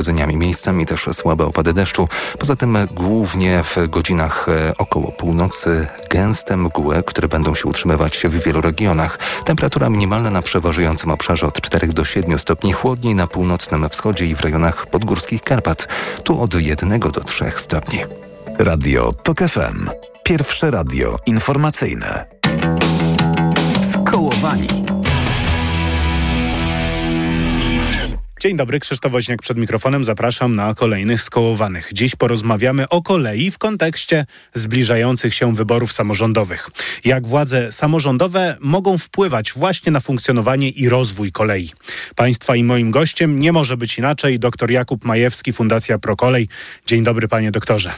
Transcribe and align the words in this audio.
pogodzeniami. 0.00 0.36
Miejscami 0.36 0.86
też 0.86 1.08
słabe 1.12 1.44
opady 1.46 1.72
deszczu. 1.72 2.08
Poza 2.38 2.56
tym 2.56 2.78
głównie 2.90 3.62
w 3.62 3.88
godzinach 3.88 4.48
e, 4.48 4.72
około 4.78 5.12
północy 5.12 5.86
gęste 6.10 6.56
mgły, 6.56 7.02
które 7.02 7.28
będą 7.28 7.54
się 7.54 7.68
utrzymywać 7.68 8.18
w 8.18 8.44
wielu 8.44 8.60
regionach. 8.60 9.18
Temperatura 9.44 9.90
minimalna 9.90 10.30
na 10.30 10.42
przeważającym 10.42 11.10
obszarze 11.10 11.46
od 11.46 11.60
4 11.60 11.86
do 11.86 12.04
7 12.04 12.38
stopni, 12.38 12.72
chłodniej 12.72 13.14
na 13.14 13.26
północnym 13.26 13.88
wschodzie 13.88 14.26
i 14.26 14.34
w 14.34 14.40
rejonach 14.40 14.86
podgórskich 14.86 15.42
Karpat. 15.42 15.88
Tu 16.24 16.42
od 16.42 16.54
1 16.54 16.98
do 16.98 17.24
3 17.24 17.52
stopni. 17.56 17.98
Radio 18.58 19.12
TOK 19.22 19.38
FM. 19.38 19.90
Pierwsze 20.24 20.70
radio 20.70 21.16
informacyjne. 21.26 22.26
Skołowani. 23.92 24.89
Dzień 28.40 28.56
dobry, 28.56 28.80
Krzysztof 28.80 29.12
Woźniak 29.12 29.42
przed 29.42 29.58
mikrofonem. 29.58 30.04
Zapraszam 30.04 30.56
na 30.56 30.74
kolejnych 30.74 31.22
skołowanych. 31.22 31.90
Dziś 31.92 32.16
porozmawiamy 32.16 32.88
o 32.88 33.02
kolei 33.02 33.50
w 33.50 33.58
kontekście 33.58 34.26
zbliżających 34.54 35.34
się 35.34 35.54
wyborów 35.54 35.92
samorządowych. 35.92 36.70
Jak 37.04 37.26
władze 37.26 37.72
samorządowe 37.72 38.56
mogą 38.60 38.98
wpływać 38.98 39.52
właśnie 39.52 39.92
na 39.92 40.00
funkcjonowanie 40.00 40.68
i 40.68 40.88
rozwój 40.88 41.32
kolei. 41.32 41.70
Państwa 42.16 42.56
i 42.56 42.64
moim 42.64 42.90
gościem 42.90 43.40
nie 43.40 43.52
może 43.52 43.76
być 43.76 43.98
inaczej 43.98 44.38
dr 44.38 44.70
Jakub 44.70 45.04
Majewski, 45.04 45.52
Fundacja 45.52 45.98
Prokolej. 45.98 46.48
Dzień 46.86 47.02
dobry, 47.04 47.28
panie 47.28 47.50
doktorze. 47.50 47.92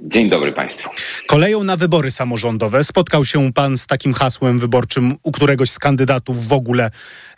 Dzień 0.00 0.28
dobry 0.28 0.52
Państwu. 0.52 0.90
Koleją 1.26 1.64
na 1.64 1.76
wybory 1.76 2.10
samorządowe 2.10 2.84
spotkał 2.84 3.24
się 3.24 3.52
Pan 3.52 3.78
z 3.78 3.86
takim 3.86 4.12
hasłem 4.12 4.58
wyborczym 4.58 5.14
u 5.22 5.32
któregoś 5.32 5.70
z 5.70 5.78
kandydatów 5.78 6.48
w 6.48 6.52
ogóle 6.52 6.90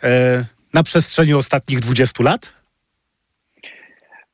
e, 0.03 0.54
na 0.75 0.83
przestrzeni 0.83 1.33
ostatnich 1.33 1.79
20 1.79 2.23
lat? 2.23 2.53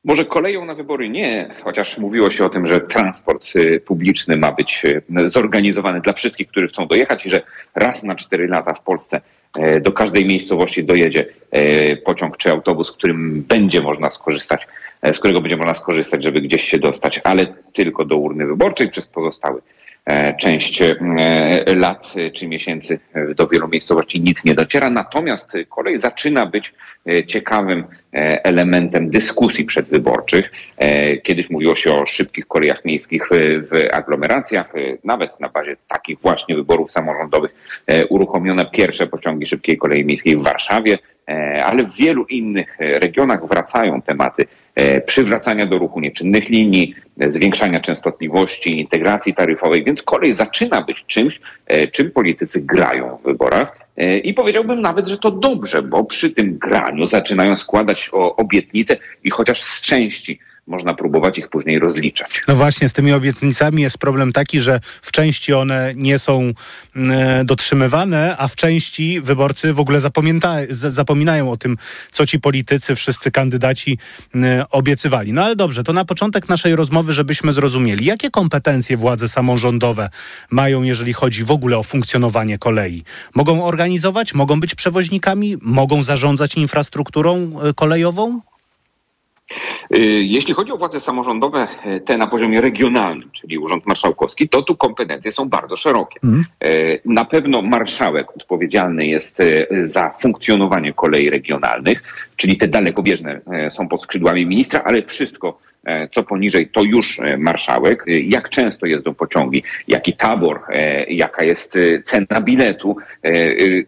Może 0.04 0.24
koleją 0.24 0.64
na 0.64 0.74
wybory 0.74 1.08
nie, 1.08 1.54
chociaż 1.64 1.98
mówiło 1.98 2.30
się 2.30 2.44
o 2.44 2.48
tym, 2.48 2.66
że 2.66 2.80
transport 2.80 3.56
y, 3.56 3.80
publiczny 3.80 4.36
ma 4.36 4.52
być 4.52 4.84
y, 4.84 5.28
zorganizowany 5.28 6.00
dla 6.00 6.12
wszystkich, 6.12 6.48
którzy 6.48 6.68
chcą 6.68 6.86
dojechać 6.86 7.26
i 7.26 7.30
że 7.30 7.42
raz 7.74 8.02
na 8.02 8.14
cztery 8.14 8.48
lata 8.48 8.74
w 8.74 8.82
Polsce 8.82 9.20
e, 9.58 9.80
do 9.80 9.92
każdej 9.92 10.24
miejscowości 10.24 10.84
dojedzie 10.84 11.26
e, 11.50 11.96
pociąg 11.96 12.36
czy 12.36 12.50
autobus, 12.50 12.92
którym 12.92 13.42
będzie 13.42 13.80
można 13.80 14.10
skorzystać 14.10 14.66
E, 15.02 15.14
z 15.14 15.18
którego 15.18 15.40
będzie 15.40 15.56
można 15.56 15.74
skorzystać, 15.74 16.22
żeby 16.22 16.40
gdzieś 16.40 16.62
się 16.62 16.78
dostać, 16.78 17.20
ale 17.24 17.54
tylko 17.72 18.04
do 18.04 18.16
urny 18.16 18.46
wyborczej 18.46 18.88
przez 18.88 19.06
pozostały 19.06 19.60
część 20.38 20.82
e, 20.82 20.94
lat 21.66 22.14
czy 22.34 22.48
miesięcy 22.48 22.98
do 23.36 23.46
wielu 23.46 23.68
miejscowości 23.68 24.20
nic 24.20 24.44
nie 24.44 24.54
dociera. 24.54 24.90
Natomiast 24.90 25.52
kolej 25.68 25.98
zaczyna 25.98 26.46
być 26.46 26.74
ciekawym 27.26 27.84
elementem 28.42 29.10
dyskusji 29.10 29.64
przedwyborczych. 29.64 30.52
Kiedyś 31.22 31.50
mówiło 31.50 31.74
się 31.74 31.94
o 31.94 32.06
szybkich 32.06 32.46
kolejach 32.46 32.84
miejskich 32.84 33.28
w 33.70 33.88
aglomeracjach. 33.92 34.72
Nawet 35.04 35.40
na 35.40 35.48
bazie 35.48 35.76
takich 35.88 36.20
właśnie 36.20 36.56
wyborów 36.56 36.90
samorządowych 36.90 37.54
uruchomiono 38.08 38.64
pierwsze 38.64 39.06
pociągi 39.06 39.46
szybkiej 39.46 39.78
kolei 39.78 40.04
miejskiej 40.04 40.36
w 40.36 40.42
Warszawie, 40.42 40.98
ale 41.64 41.84
w 41.84 41.96
wielu 41.96 42.24
innych 42.24 42.76
regionach 42.78 43.48
wracają 43.48 44.02
tematy 44.02 44.46
E, 44.46 44.61
przywracania 45.06 45.66
do 45.66 45.78
ruchu 45.78 46.00
nieczynnych 46.00 46.48
linii, 46.48 46.94
e, 47.20 47.30
zwiększania 47.30 47.80
częstotliwości, 47.80 48.80
integracji 48.80 49.34
taryfowej, 49.34 49.84
więc 49.84 50.02
kolej 50.02 50.32
zaczyna 50.32 50.82
być 50.82 51.04
czymś, 51.04 51.40
e, 51.66 51.86
czym 51.86 52.10
politycy 52.10 52.60
grają 52.60 53.16
w 53.16 53.22
wyborach. 53.22 53.78
I 54.24 54.34
powiedziałbym 54.34 54.82
nawet, 54.82 55.08
że 55.08 55.18
to 55.18 55.30
dobrze, 55.30 55.82
bo 55.82 56.04
przy 56.04 56.30
tym 56.30 56.58
graniu 56.58 57.06
zaczynają 57.06 57.56
składać 57.56 58.10
obietnice 58.12 58.96
i 59.24 59.30
chociaż 59.30 59.62
z 59.62 59.80
części 59.80 60.38
można 60.66 60.94
próbować 60.94 61.38
ich 61.38 61.48
później 61.48 61.78
rozliczać. 61.78 62.42
No 62.48 62.54
właśnie, 62.54 62.88
z 62.88 62.92
tymi 62.92 63.12
obietnicami 63.12 63.82
jest 63.82 63.98
problem 63.98 64.32
taki, 64.32 64.60
że 64.60 64.80
w 65.02 65.12
części 65.12 65.52
one 65.52 65.92
nie 65.96 66.18
są 66.18 66.52
mm, 66.96 67.46
dotrzymywane, 67.46 68.36
a 68.38 68.48
w 68.48 68.56
części 68.56 69.20
wyborcy 69.20 69.72
w 69.72 69.80
ogóle 69.80 70.00
zapominają 70.70 71.50
o 71.50 71.56
tym, 71.56 71.76
co 72.10 72.26
ci 72.26 72.40
politycy, 72.40 72.94
wszyscy 72.94 73.30
kandydaci 73.30 73.98
mm, 74.34 74.64
obiecywali. 74.70 75.32
No 75.32 75.44
ale 75.44 75.56
dobrze, 75.56 75.82
to 75.82 75.92
na 75.92 76.04
początek 76.04 76.48
naszej 76.48 76.76
rozmowy, 76.76 77.12
żebyśmy 77.12 77.52
zrozumieli, 77.52 78.04
jakie 78.04 78.30
kompetencje 78.30 78.96
władze 78.96 79.28
samorządowe 79.28 80.10
mają, 80.50 80.82
jeżeli 80.82 81.12
chodzi 81.12 81.44
w 81.44 81.50
ogóle 81.50 81.78
o 81.78 81.82
funkcjonowanie 81.82 82.58
kolei. 82.58 83.04
Mogą 83.34 83.64
organizować, 83.64 84.34
mogą 84.34 84.60
być 84.60 84.74
przewoźnikami, 84.74 85.56
mogą 85.60 86.02
zarządzać 86.02 86.54
infrastrukturą 86.54 87.60
e, 87.62 87.74
kolejową? 87.74 88.40
Y, 89.96 89.98
jeśli 90.24 90.54
chodzi 90.54 90.72
o 90.72 90.76
władze 90.76 91.00
samorządowe, 91.00 91.68
e, 91.84 92.00
te 92.00 92.16
na 92.16 92.26
poziomie 92.26 92.60
regionalnym, 92.60 93.30
czyli 93.32 93.58
Urząd 93.58 93.86
Marszałkowski, 93.86 94.48
to 94.48 94.62
tu 94.62 94.76
kompetencje 94.76 95.32
są 95.32 95.48
bardzo 95.48 95.76
szerokie. 95.76 96.20
Mm. 96.24 96.44
Na 97.04 97.24
pewno 97.24 97.62
marszałek 97.62 98.36
odpowiedzialny 98.36 99.06
jest 99.06 99.40
e, 99.40 99.66
za 99.82 100.10
funkcjonowanie 100.10 100.92
kolei 100.92 101.30
regionalnych, 101.30 102.28
czyli 102.36 102.56
te 102.56 102.68
dalekobieżne 102.68 103.40
są 103.70 103.88
pod 103.88 104.02
skrzydłami 104.02 104.46
ministra, 104.46 104.82
ale 104.84 105.02
wszystko 105.02 105.58
co 106.10 106.22
poniżej 106.22 106.68
to 106.68 106.82
już 106.82 107.18
e, 107.18 107.38
marszałek, 107.38 108.04
e, 108.08 108.20
jak 108.20 108.48
często 108.48 108.86
jeżdżą 108.86 109.14
pociągi, 109.14 109.62
jaki 109.88 110.12
tabor, 110.12 110.60
jaka 111.08 111.44
jest 111.44 111.78
cena 112.04 112.40
biletu. 112.40 112.96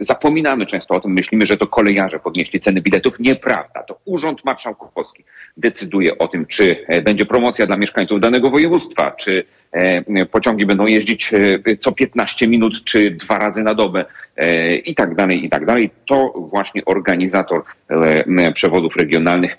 Zapominamy 0.01 0.67
często 0.67 0.95
o 0.95 1.01
tym, 1.01 1.13
myślimy, 1.13 1.47
że 1.47 1.57
to 1.57 1.67
kolejarze 1.67 2.19
podnieśli 2.19 2.61
ceny 2.61 2.81
biletów. 2.81 3.21
Nieprawda, 3.21 3.83
to 3.83 3.99
Urząd 4.05 4.45
Marszałkowski 4.45 5.25
decyduje 5.57 6.19
o 6.19 6.29
tym, 6.29 6.47
czy 6.47 6.87
będzie 7.05 7.27
promocja 7.27 7.67
dla 7.67 7.77
mieszkańców 7.77 8.21
danego 8.21 8.51
województwa, 8.51 9.11
czy 9.11 9.45
E, 9.64 9.64
pociągi 10.31 10.67
będą 10.67 10.87
jeździć 10.87 11.35
e, 11.35 11.77
co 11.77 11.93
15 11.93 12.49
minut 12.49 12.85
czy 12.85 13.11
dwa 13.11 13.39
razy 13.39 13.63
na 13.63 13.75
dobę 13.75 14.05
e, 14.37 14.77
i 14.77 14.95
tak 14.95 15.15
dalej, 15.15 15.45
i 15.45 15.49
tak 15.49 15.67
dalej. 15.67 15.91
To 16.07 16.33
właśnie 16.37 16.85
organizator 16.85 17.63
przewozów 18.55 18.97
regionalnych, 18.97 19.57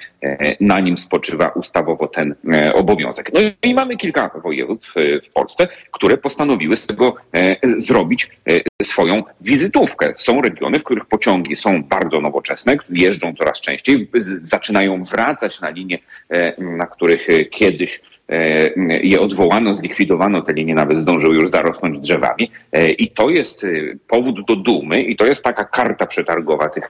na 0.59 0.79
nim 0.79 0.97
spoczywa 0.97 1.47
ustawowo 1.47 2.07
ten 2.07 2.35
obowiązek. 2.73 3.31
No 3.33 3.39
i 3.63 3.73
mamy 3.73 3.97
kilka 3.97 4.31
województw 4.43 4.93
w 5.23 5.29
Polsce, 5.29 5.67
które 5.91 6.17
postanowiły 6.17 6.77
z 6.77 6.87
tego 6.87 7.15
zrobić 7.77 8.29
swoją 8.83 9.23
wizytówkę. 9.41 10.13
Są 10.17 10.41
regiony, 10.41 10.79
w 10.79 10.83
których 10.83 11.05
pociągi 11.05 11.55
są 11.55 11.83
bardzo 11.83 12.21
nowoczesne, 12.21 12.77
jeżdżą 12.89 13.33
coraz 13.35 13.61
częściej, 13.61 14.09
zaczynają 14.41 15.03
wracać 15.03 15.61
na 15.61 15.69
linie, 15.69 15.99
na 16.57 16.85
których 16.85 17.27
kiedyś 17.51 18.01
E, 18.05 18.14
je 19.03 19.21
odwołano, 19.21 19.73
zlikwidowano, 19.73 20.41
te 20.41 20.53
linie 20.53 20.75
nawet 20.75 20.97
zdążyły 20.97 21.35
już 21.35 21.49
zarosnąć 21.49 21.99
drzewami 21.99 22.51
e, 22.71 22.91
i 22.91 23.11
to 23.11 23.29
jest 23.29 23.63
e, 23.63 23.67
powód 24.07 24.45
do 24.47 24.55
dumy 24.55 25.01
i 25.01 25.15
to 25.15 25.25
jest 25.25 25.43
taka 25.43 25.65
karta 25.65 26.05
przetargowa 26.05 26.69
tych, 26.69 26.89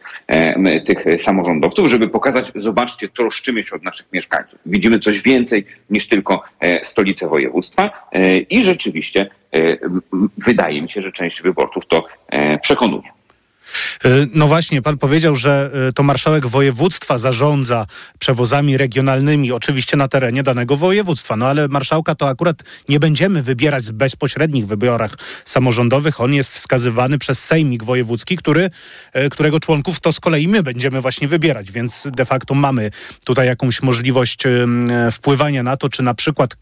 tych 0.85 1.21
samorządowców, 1.21 1.87
żeby 1.87 2.07
pokazać, 2.07 2.51
zobaczcie, 2.55 3.09
troszczymy 3.09 3.63
się 3.63 3.75
od 3.75 3.83
naszych 3.83 4.05
mieszkańców. 4.13 4.59
Widzimy 4.65 4.99
coś 4.99 5.21
więcej 5.21 5.65
niż 5.89 6.07
tylko 6.07 6.43
stolice 6.83 7.27
województwa 7.27 8.09
i 8.49 8.63
rzeczywiście 8.63 9.29
wydaje 10.45 10.81
mi 10.81 10.89
się, 10.89 11.01
że 11.01 11.11
część 11.11 11.41
wyborców 11.41 11.85
to 11.85 12.03
przekonuje. 12.61 13.14
E, 14.05 14.09
no 14.33 14.47
właśnie, 14.47 14.81
pan 14.81 14.97
powiedział, 14.97 15.35
że 15.35 15.71
e, 15.87 15.91
to 15.91 16.03
marszałek 16.03 16.47
województwa 16.47 17.17
zarządza 17.17 17.85
przewozami 18.19 18.77
regionalnymi, 18.77 19.51
oczywiście 19.51 19.97
na 19.97 20.07
terenie 20.07 20.43
danego 20.43 20.77
województwa. 20.77 21.35
No 21.35 21.47
ale 21.47 21.67
marszałka 21.67 22.15
to 22.15 22.29
akurat 22.29 22.63
nie 22.89 22.99
będziemy 22.99 23.41
wybierać 23.41 23.85
w 23.85 23.91
bezpośrednich 23.91 24.67
wyborach 24.67 25.15
samorządowych. 25.45 26.21
On 26.21 26.33
jest 26.33 26.53
wskazywany 26.53 27.17
przez 27.17 27.43
Sejmik 27.43 27.83
Wojewódzki, 27.83 28.37
który, 28.37 28.69
e, 29.13 29.29
którego 29.29 29.59
członków 29.59 29.99
to 29.99 30.13
z 30.13 30.19
kolei 30.19 30.47
my 30.47 30.63
będziemy 30.63 31.01
właśnie 31.01 31.27
wybierać, 31.27 31.71
więc 31.71 32.07
de 32.11 32.25
facto 32.25 32.53
mamy 32.53 32.91
tutaj 33.23 33.47
jakąś 33.47 33.81
możliwość 33.81 34.43
wpływania 35.11 35.63
na 35.63 35.77
to, 35.77 35.89
czy 35.89 36.03
na 36.03 36.13
przykład 36.13 36.55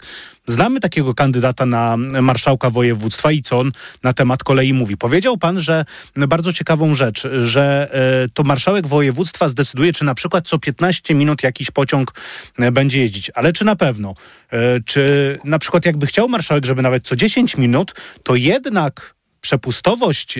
Znamy 0.47 0.79
takiego 0.79 1.13
kandydata 1.13 1.65
na 1.65 1.97
marszałka 1.97 2.69
województwa 2.69 3.31
i 3.31 3.41
co 3.41 3.59
on 3.59 3.71
na 4.03 4.13
temat 4.13 4.43
kolei 4.43 4.73
mówi. 4.73 4.97
Powiedział 4.97 5.37
pan, 5.37 5.59
że 5.59 5.85
bardzo 6.15 6.53
ciekawą 6.53 6.95
rzecz, 6.95 7.02
że 7.43 7.89
e, 8.25 8.27
to 8.33 8.43
marszałek 8.43 8.87
województwa 8.87 9.47
zdecyduje, 9.47 9.93
czy 9.93 10.05
na 10.05 10.15
przykład 10.15 10.47
co 10.47 10.59
15 10.59 11.15
minut 11.15 11.43
jakiś 11.43 11.71
pociąg 11.71 12.11
e, 12.59 12.71
będzie 12.71 12.99
jeździć. 12.99 13.31
Ale 13.35 13.53
czy 13.53 13.65
na 13.65 13.75
pewno? 13.75 14.15
E, 14.51 14.79
czy 14.85 15.39
na 15.43 15.59
przykład 15.59 15.85
jakby 15.85 16.05
chciał 16.05 16.29
marszałek, 16.29 16.65
żeby 16.65 16.81
nawet 16.81 17.03
co 17.03 17.15
10 17.15 17.57
minut, 17.57 17.93
to 18.23 18.35
jednak 18.35 19.15
przepustowość 19.41 20.39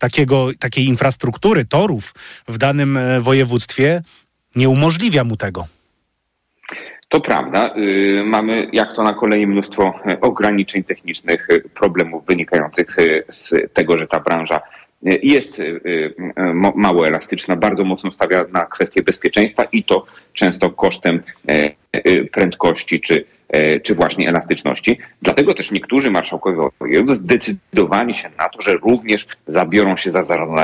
takiego, 0.00 0.48
takiej 0.58 0.84
infrastruktury, 0.86 1.64
torów 1.64 2.14
w 2.48 2.58
danym 2.58 2.98
województwie 3.20 4.02
nie 4.56 4.68
umożliwia 4.68 5.24
mu 5.24 5.36
tego. 5.36 5.66
To 7.14 7.20
prawda. 7.20 7.74
Y, 7.76 8.22
mamy, 8.26 8.68
jak 8.72 8.96
to 8.96 9.02
na 9.02 9.12
kolei, 9.12 9.46
mnóstwo 9.46 9.94
ograniczeń 10.20 10.84
technicznych, 10.84 11.48
problemów 11.74 12.26
wynikających 12.26 12.86
z 13.28 13.72
tego, 13.72 13.98
że 13.98 14.06
ta 14.06 14.20
branża 14.20 14.60
jest 15.22 15.62
mało 16.74 17.08
elastyczna, 17.08 17.56
bardzo 17.56 17.84
mocno 17.84 18.10
stawia 18.12 18.44
na 18.52 18.66
kwestie 18.66 19.02
bezpieczeństwa 19.02 19.64
i 19.64 19.84
to 19.84 20.06
często 20.32 20.70
kosztem 20.70 21.22
prędkości 22.32 23.00
czy 23.00 23.24
E, 23.54 23.80
czy 23.80 23.94
właśnie 23.94 24.28
elastyczności. 24.28 24.98
Dlatego 25.22 25.54
też 25.54 25.70
niektórzy 25.70 26.10
marszałkowie 26.10 26.68
województw 26.80 27.22
zdecydowali 27.24 28.14
się 28.14 28.30
na 28.38 28.48
to, 28.48 28.62
że 28.62 28.74
również 28.74 29.26
zabiorą 29.46 29.96
się 29.96 30.10
za 30.10 30.22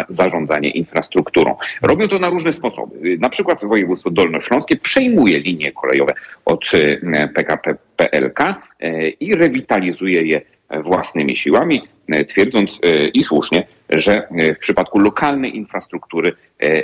zarządzanie 0.08 0.70
infrastrukturą. 0.70 1.56
Robią 1.82 2.08
to 2.08 2.18
na 2.18 2.28
różne 2.28 2.52
sposoby. 2.52 3.18
Na 3.18 3.28
przykład 3.28 3.64
województwo 3.64 4.10
dolnośląskie 4.10 4.76
przejmuje 4.76 5.38
linie 5.38 5.72
kolejowe 5.72 6.12
od 6.44 6.70
e, 7.12 7.28
PKP 7.28 7.74
PLK 7.96 8.40
e, 8.40 9.08
i 9.08 9.34
rewitalizuje 9.34 10.22
je 10.22 10.40
własnymi 10.84 11.36
siłami, 11.36 11.82
twierdząc 12.28 12.78
i 13.14 13.24
słusznie, 13.24 13.66
że 13.92 14.28
w 14.56 14.58
przypadku 14.58 14.98
lokalnej 14.98 15.56
infrastruktury 15.56 16.32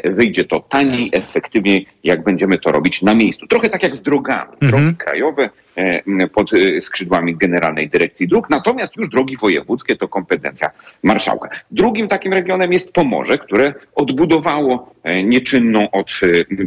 wyjdzie 0.05 0.45
to 0.45 0.61
taniej, 0.61 1.11
efektywniej, 1.13 1.87
jak 2.05 2.25
będziemy 2.25 2.59
to 2.59 2.73
robić 2.73 3.03
na 3.03 3.15
miejscu. 3.15 3.47
Trochę 3.47 3.69
tak 3.69 3.83
jak 3.83 3.97
z 3.97 4.03
drogami. 4.03 4.53
Drogi 4.61 4.77
mhm. 4.77 4.97
krajowe 4.97 5.51
E, 5.77 6.29
pod 6.29 6.53
e, 6.53 6.81
skrzydłami 6.81 7.37
Generalnej 7.37 7.89
Dyrekcji 7.89 8.29
Dróg. 8.29 8.51
Natomiast 8.51 8.97
już 8.97 9.09
drogi 9.09 9.37
wojewódzkie 9.37 9.97
to 9.97 10.09
kompetencja 10.09 10.71
marszałka. 11.03 11.49
Drugim 11.71 12.09
takim 12.09 12.33
regionem 12.33 12.73
jest 12.73 12.93
Pomorze, 12.93 13.39
które 13.39 13.75
odbudowało 13.95 14.95
e, 15.03 15.23
nieczynną 15.23 15.91
od 15.91 16.21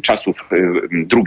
czasów 0.04 0.50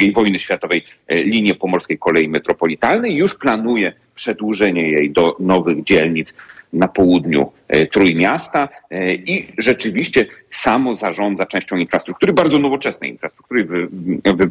II 0.00 0.12
wojny 0.12 0.38
światowej 0.38 0.84
linię 1.10 1.54
pomorskiej 1.54 1.98
kolei 1.98 2.28
metropolitalnej. 2.28 3.16
Już 3.16 3.34
planuje 3.34 3.92
przedłużenie 4.14 4.90
jej 4.90 5.10
do 5.10 5.36
nowych 5.40 5.84
dzielnic 5.84 6.34
na 6.72 6.88
południu 6.88 7.52
e, 7.68 7.86
Trójmiasta 7.86 8.68
e, 8.90 9.14
i 9.14 9.52
rzeczywiście 9.58 10.26
samo 10.50 10.94
zarządza 10.94 11.46
częścią 11.46 11.76
infrastruktury, 11.76 12.32
bardzo 12.32 12.58
nowoczesnej 12.58 13.10
infrastruktury, 13.10 13.88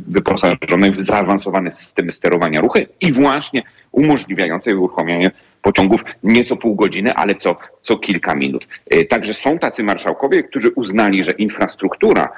wyposażonej 0.08 0.92
w 0.92 1.04
zaawansowane 1.04 1.72
systemy 1.72 2.12
sterowania 2.12 2.62
ruchy 2.62 2.88
i 3.02 3.12
właśnie 3.12 3.64
umożliwiającej 3.92 4.74
uruchomienie 4.74 5.32
pociągów 5.62 6.04
nie 6.24 6.44
co 6.44 6.56
pół 6.56 6.76
godziny, 6.76 7.14
ale 7.14 7.36
co, 7.36 7.56
co 7.82 7.98
kilka 7.98 8.36
minut. 8.36 8.68
E, 8.90 9.06
także 9.06 9.34
są 9.34 9.60
tacy 9.60 9.84
marszałkowie, 9.84 10.44
którzy 10.44 10.72
uznali, 10.76 11.24
że 11.24 11.32
infrastruktura 11.32 12.30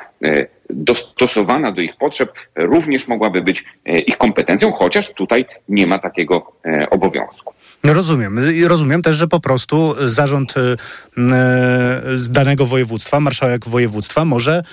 dostosowana 0.69 1.71
do 1.71 1.81
ich 1.81 1.95
potrzeb 1.95 2.33
również 2.55 3.07
mogłaby 3.07 3.41
być 3.41 3.63
ich 3.85 4.17
kompetencją, 4.17 4.71
chociaż 4.71 5.09
tutaj 5.09 5.45
nie 5.69 5.87
ma 5.87 5.99
takiego 5.99 6.51
obowiązku. 6.89 7.52
No 7.85 7.93
rozumiem. 7.93 8.39
Rozumiem 8.67 9.01
też, 9.01 9.15
że 9.15 9.27
po 9.27 9.39
prostu 9.39 9.95
zarząd 10.09 10.53
e, 10.57 10.75
z 12.15 12.29
danego 12.29 12.65
województwa, 12.65 13.19
marszałek 13.19 13.69
województwa 13.69 14.25
może 14.25 14.63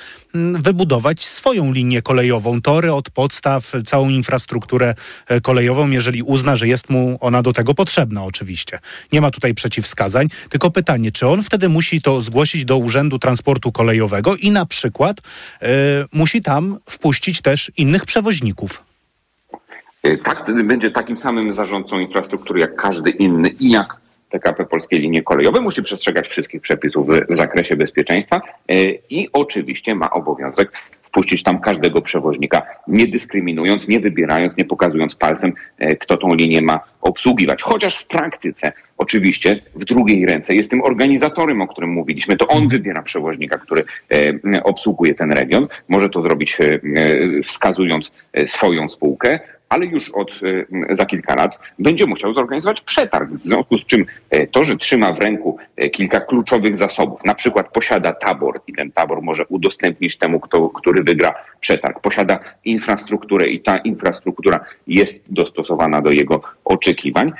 wybudować 0.55 1.25
swoją 1.25 1.73
linię 1.73 2.03
kolejową, 2.03 2.61
tory 2.63 2.93
od 2.93 3.11
podstaw, 3.11 3.73
całą 3.87 4.09
infrastrukturę 4.09 4.95
e, 5.29 5.41
kolejową, 5.41 5.91
jeżeli 5.91 6.23
uzna, 6.23 6.57
że 6.57 6.69
jest 6.69 6.91
mu 6.91 7.19
ona 7.21 7.43
do 7.43 7.53
tego 7.53 7.75
potrzebna 7.75 8.25
oczywiście. 8.25 8.79
Nie 9.13 9.21
ma 9.21 9.31
tutaj 9.31 9.55
przeciwwskazań, 9.55 10.29
tylko 10.49 10.71
pytanie, 10.71 11.13
czy 11.13 11.27
on 11.27 11.43
wtedy 11.43 11.69
musi 11.69 12.03
to 12.03 12.21
zgłosić 12.21 12.65
do 12.65 12.79
Urzędu 12.79 13.19
Transportu 13.19 13.73
Kolejowego 13.73 14.37
i 14.37 14.51
na 14.51 14.67
przykład 14.67 15.19
y, 15.19 15.67
musi 16.13 16.43
tam 16.43 16.79
wpuścić 16.89 17.43
też 17.43 17.73
innych 17.77 18.05
przewoźników? 18.05 18.90
Y, 20.07 20.19
tak, 20.19 20.65
będzie 20.65 20.91
takim 20.91 21.17
samym 21.17 21.53
zarządcą 21.53 21.99
infrastruktury 21.99 22.61
jak 22.61 22.77
każdy 22.77 23.11
inny 23.11 23.49
i 23.49 23.71
jak 23.71 23.97
PKP 24.31 24.65
Polskie 24.65 24.99
Linie 24.99 25.23
Kolejowe 25.23 25.61
musi 25.61 25.83
przestrzegać 25.83 26.29
wszystkich 26.29 26.61
przepisów 26.61 27.07
w 27.29 27.37
zakresie 27.37 27.77
bezpieczeństwa 27.77 28.41
y, 28.73 28.99
i 29.11 29.29
oczywiście 29.33 29.95
ma 29.95 30.11
obowiązek 30.11 30.73
wpuścić 31.03 31.43
tam 31.43 31.61
każdego 31.61 32.03
przewoźnika, 32.03 32.63
nie 32.89 33.07
dyskryminując, 33.07 33.89
nie 33.89 34.01
wybierając, 34.01 34.57
nie 34.57 34.65
pokazując 34.65 35.15
palcem, 35.15 35.53
y, 35.83 35.97
kto 35.97 36.17
tą 36.17 36.35
linię 36.35 36.63
ma 36.63 36.81
obsługiwać. 37.01 37.63
Chociaż 37.63 37.99
w 37.99 38.07
praktyce, 38.07 38.73
oczywiście, 38.99 39.61
w 39.75 39.85
drugiej 39.85 40.27
ręce 40.27 40.55
jest 40.55 40.71
tym 40.71 40.83
organizatorem, 40.83 41.63
o 41.63 41.69
którym 41.69 41.91
mówiliśmy. 41.91 42.37
To 42.37 42.47
on 42.47 42.69
wybiera 42.69 43.03
przewoźnika, 43.03 43.59
który 43.59 43.85
obsługuje 44.65 45.15
ten 45.15 45.33
region. 45.33 45.69
Może 45.89 46.09
to 46.09 46.23
zrobić 46.23 46.59
wskazując 47.43 48.13
swoją 48.47 48.89
spółkę, 48.89 49.41
ale 49.71 49.87
już 49.87 50.11
od 50.11 50.31
e, 50.91 50.95
za 50.95 51.07
kilka 51.07 51.35
lat 51.35 51.59
będzie 51.79 52.07
musiał 52.07 52.35
zorganizować 52.35 52.81
przetarg. 52.81 53.31
W 53.31 53.43
związku 53.43 53.79
z 53.79 53.85
czym 53.85 54.07
e, 54.31 54.47
to, 54.47 54.65
że 54.65 54.77
trzyma 54.77 55.13
w 55.13 55.19
ręku 55.19 55.59
e, 55.77 55.91
kilka 55.91 56.21
kluczowych 56.21 56.77
zasobów, 56.77 57.25
na 57.25 57.35
przykład 57.35 57.73
posiada 57.73 58.13
tabor 58.13 58.61
i 58.67 58.73
ten 58.73 58.93
tabor 58.93 59.23
może 59.23 59.47
udostępnić 59.47 60.17
temu, 60.17 60.41
kto, 60.41 60.69
który 60.69 61.03
wygra 61.03 61.35
przetarg, 61.61 62.01
posiada 62.01 62.39
infrastrukturę 62.65 63.47
i 63.47 63.61
ta 63.61 63.79
infrastruktura 63.79 64.65
jest 64.87 65.21
dostosowana 65.29 66.03
do 66.03 66.11
jego 66.11 66.43
oczekiwań, 66.71 67.33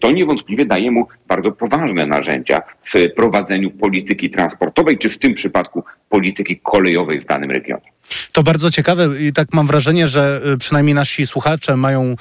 to 0.00 0.10
niewątpliwie 0.10 0.66
daje 0.66 0.90
mu 0.90 1.06
bardzo 1.28 1.52
poważne 1.52 2.06
narzędzia 2.06 2.62
w 2.94 3.14
prowadzeniu 3.16 3.70
polityki 3.70 4.30
transportowej, 4.30 4.98
czy 4.98 5.10
w 5.10 5.18
tym 5.18 5.34
przypadku 5.34 5.84
polityki 6.08 6.60
kolejowej 6.62 7.20
w 7.20 7.24
danym 7.24 7.50
regionie. 7.50 7.92
To 8.32 8.42
bardzo 8.42 8.70
ciekawe 8.70 9.08
i 9.20 9.32
tak 9.32 9.52
mam 9.52 9.66
wrażenie, 9.66 10.08
że 10.08 10.40
y, 10.54 10.58
przynajmniej 10.58 10.94
nasi 10.94 11.26
słuchacze 11.26 11.76
mają 11.76 12.16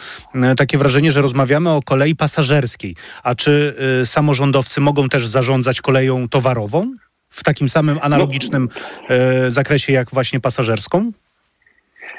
y, 0.52 0.56
takie 0.56 0.78
wrażenie, 0.78 1.12
że 1.12 1.22
rozmawiamy 1.22 1.70
o 1.70 1.82
kolei 1.82 2.16
pasażerskiej. 2.16 2.96
A 3.24 3.36
czy 3.36 3.76
y, 4.02 4.06
samorządowcy 4.06 4.82
mogą 4.82 5.10
też 5.10 5.28
zarządzać 5.28 5.82
koleją 5.82 6.30
towarową 6.30 6.94
w 7.30 7.44
takim 7.44 7.70
samym 7.70 8.00
analogicznym 8.02 8.70
no. 9.10 9.16
zakresie 9.52 9.94
jak 9.94 10.12
właśnie 10.12 10.40
pasażerską? 10.40 11.12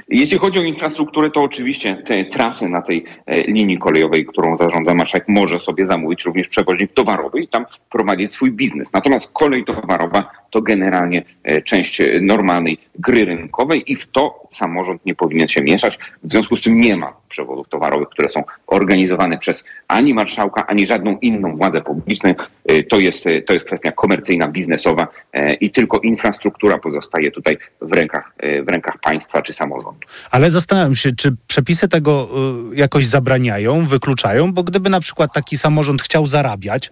Jeśli 0.08 0.38
chodzi 0.38 0.58
o 0.58 0.62
infrastrukturę, 0.62 1.30
to 1.30 1.42
oczywiście 1.42 2.02
te 2.06 2.24
trasy 2.24 2.68
na 2.68 2.82
tej 2.82 3.04
e, 3.26 3.42
linii 3.42 3.78
kolejowej, 3.78 4.26
którą 4.26 4.56
zarządza 4.56 4.94
marszałek, 4.94 5.28
może 5.28 5.58
sobie 5.58 5.86
zamówić 5.86 6.24
również 6.24 6.48
przewoźnik 6.48 6.92
towarowy 6.92 7.40
i 7.40 7.48
tam 7.48 7.66
prowadzić 7.90 8.32
swój 8.32 8.52
biznes. 8.52 8.92
Natomiast 8.92 9.32
kolej 9.32 9.64
towarowa 9.64 10.30
to 10.50 10.62
generalnie 10.62 11.24
e, 11.42 11.62
część 11.62 12.00
e, 12.00 12.20
normalnej 12.20 12.78
gry 12.98 13.24
rynkowej 13.24 13.92
i 13.92 13.96
w 13.96 14.06
to 14.06 14.46
samorząd 14.50 15.06
nie 15.06 15.14
powinien 15.14 15.48
się 15.48 15.62
mieszać, 15.62 15.98
w 16.22 16.30
związku 16.30 16.56
z 16.56 16.60
czym 16.60 16.76
nie 16.76 16.96
ma 16.96 17.12
przewozów 17.28 17.68
towarowych, 17.68 18.08
które 18.08 18.28
są 18.28 18.44
organizowane 18.66 19.38
przez 19.38 19.64
ani 19.88 20.14
marszałka, 20.14 20.66
ani 20.66 20.86
żadną 20.86 21.18
inną 21.18 21.56
władzę 21.56 21.80
publiczną. 21.80 22.34
To 22.90 23.00
jest, 23.00 23.24
to 23.46 23.52
jest 23.52 23.66
kwestia 23.66 23.92
komercyjna, 23.92 24.48
biznesowa 24.48 25.08
i 25.60 25.70
tylko 25.70 25.98
infrastruktura 25.98 26.78
pozostaje 26.78 27.30
tutaj 27.30 27.58
w 27.80 27.92
rękach, 27.92 28.32
w 28.66 28.68
rękach 28.68 28.98
państwa 29.02 29.42
czy 29.42 29.52
samorządu. 29.52 30.00
Ale 30.30 30.50
zastanawiam 30.50 30.94
się, 30.94 31.12
czy 31.12 31.36
przepisy 31.46 31.88
tego 31.88 32.28
y, 32.72 32.76
jakoś 32.76 33.06
zabraniają, 33.06 33.86
wykluczają, 33.86 34.52
bo 34.52 34.62
gdyby 34.62 34.90
na 34.90 35.00
przykład 35.00 35.32
taki 35.32 35.58
samorząd 35.58 36.02
chciał 36.02 36.26
zarabiać, 36.26 36.90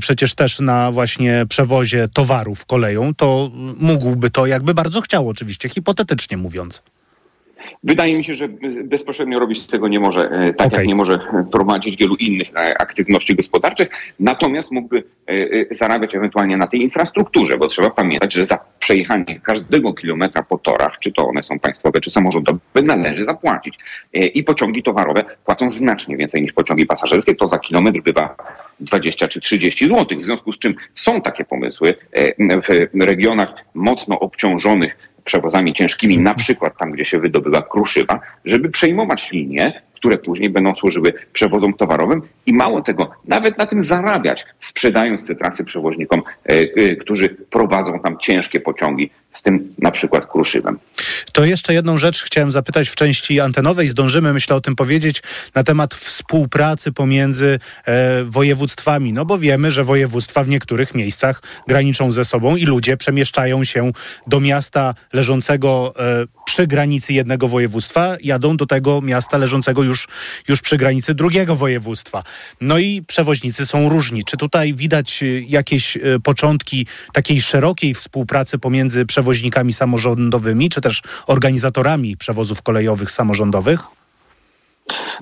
przecież 0.00 0.34
też 0.34 0.60
na 0.60 0.92
właśnie 0.92 1.44
przewozie 1.48 2.08
towarów 2.08 2.66
koleją, 2.66 3.14
to 3.14 3.50
mógłby 3.76 4.30
to, 4.30 4.46
jakby 4.46 4.74
bardzo 4.74 5.00
chciał 5.00 5.28
oczywiście, 5.28 5.68
hipotetycznie 5.68 6.36
mówiąc. 6.36 6.82
Wydaje 7.82 8.16
mi 8.16 8.24
się, 8.24 8.34
że 8.34 8.48
bezpośrednio 8.84 9.38
robić 9.38 9.66
tego 9.66 9.88
nie 9.88 10.00
może, 10.00 10.30
e, 10.30 10.52
tak 10.52 10.66
okay. 10.66 10.80
jak 10.80 10.88
nie 10.88 10.94
może 10.94 11.18
prowadzić 11.52 11.96
wielu 11.96 12.14
innych 12.14 12.48
e, 12.56 12.80
aktywności 12.82 13.34
gospodarczych, 13.34 13.88
natomiast 14.20 14.70
mógłby 14.70 15.04
e, 15.26 15.34
zarabiać 15.74 16.14
ewentualnie 16.14 16.56
na 16.56 16.66
tej 16.66 16.82
infrastrukturze, 16.82 17.58
bo 17.58 17.68
trzeba 17.68 17.90
pamiętać, 17.90 18.32
że 18.32 18.44
za 18.44 18.58
przejechanie 18.78 19.40
każdego 19.40 19.94
kilometra 19.94 20.42
po 20.42 20.58
torach, 20.58 20.98
czy 20.98 21.12
to 21.12 21.28
one 21.28 21.42
są 21.42 21.58
państwowe, 21.58 22.00
czy 22.00 22.10
samorządowe, 22.10 22.58
należy 22.82 23.24
zapłacić. 23.24 23.78
I 24.12 24.44
pociągi 24.44 24.82
towarowe 24.82 25.24
płacą 25.44 25.70
znacznie 25.70 26.16
więcej 26.16 26.42
niż 26.42 26.52
pociągi 26.52 26.86
pasażerskie, 26.86 27.34
to 27.34 27.48
za 27.48 27.58
kilometr 27.58 28.00
bywa 28.02 28.36
20 28.80 29.28
czy 29.28 29.40
30 29.40 29.88
zł. 29.88 30.18
W 30.18 30.24
związku 30.24 30.52
z 30.52 30.58
czym 30.58 30.74
są 30.94 31.20
takie 31.20 31.44
pomysły 31.44 31.94
w 32.94 33.00
regionach 33.00 33.54
mocno 33.74 34.20
obciążonych 34.20 35.09
przewozami 35.24 35.72
ciężkimi, 35.72 36.18
na 36.18 36.34
przykład 36.34 36.78
tam, 36.78 36.90
gdzie 36.90 37.04
się 37.04 37.18
wydobywa 37.18 37.62
kruszywa, 37.62 38.20
żeby 38.44 38.68
przejmować 38.68 39.30
linie, 39.30 39.82
które 40.00 40.18
później 40.18 40.50
będą 40.50 40.74
służyły 40.74 41.12
przewozom 41.32 41.74
towarowym 41.74 42.22
i 42.46 42.54
mało 42.54 42.82
tego, 42.82 43.10
nawet 43.24 43.58
na 43.58 43.66
tym 43.66 43.82
zarabiać, 43.82 44.46
sprzedając 44.60 45.26
te 45.26 45.34
trasy 45.34 45.64
przewoźnikom, 45.64 46.22
e, 46.46 46.52
e, 46.52 46.96
którzy 46.96 47.28
prowadzą 47.28 48.00
tam 48.00 48.18
ciężkie 48.18 48.60
pociągi 48.60 49.10
z 49.32 49.42
tym 49.42 49.74
na 49.78 49.90
przykład 49.90 50.26
kruszywem. 50.26 50.78
To 51.32 51.44
jeszcze 51.44 51.74
jedną 51.74 51.98
rzecz 51.98 52.22
chciałem 52.22 52.52
zapytać 52.52 52.88
w 52.88 52.94
części 52.94 53.40
antenowej. 53.40 53.88
Zdążymy, 53.88 54.32
myślę, 54.32 54.56
o 54.56 54.60
tym 54.60 54.76
powiedzieć 54.76 55.22
na 55.54 55.64
temat 55.64 55.94
współpracy 55.94 56.92
pomiędzy 56.92 57.58
e, 57.84 58.24
województwami. 58.24 59.12
No 59.12 59.24
bo 59.24 59.38
wiemy, 59.38 59.70
że 59.70 59.84
województwa 59.84 60.44
w 60.44 60.48
niektórych 60.48 60.94
miejscach 60.94 61.42
graniczą 61.68 62.12
ze 62.12 62.24
sobą 62.24 62.56
i 62.56 62.64
ludzie 62.64 62.96
przemieszczają 62.96 63.64
się 63.64 63.92
do 64.26 64.40
miasta 64.40 64.94
leżącego 65.12 65.94
e, 65.98 66.26
przy 66.44 66.66
granicy 66.66 67.12
jednego 67.12 67.48
województwa, 67.48 68.16
jadą 68.22 68.56
do 68.56 68.66
tego 68.66 69.00
miasta 69.00 69.38
leżącego 69.38 69.82
już, 69.82 70.08
już 70.48 70.60
przy 70.60 70.76
granicy 70.76 71.14
drugiego 71.14 71.56
województwa. 71.56 72.22
No 72.60 72.78
i 72.78 73.02
przewoźnicy 73.06 73.66
są 73.66 73.88
różni. 73.88 74.24
Czy 74.24 74.36
tutaj 74.36 74.74
widać 74.74 75.22
e, 75.22 75.26
jakieś 75.40 75.96
e, 75.96 76.00
początki 76.22 76.86
takiej 77.12 77.40
szerokiej 77.40 77.94
współpracy 77.94 78.58
pomiędzy 78.58 79.06
przewoźnikami 79.06 79.19
samorządowymi, 79.72 80.68
czy 80.68 80.80
też 80.80 81.02
organizatorami 81.26 82.16
przewozów 82.16 82.62
kolejowych 82.62 83.10
samorządowych? 83.10 83.80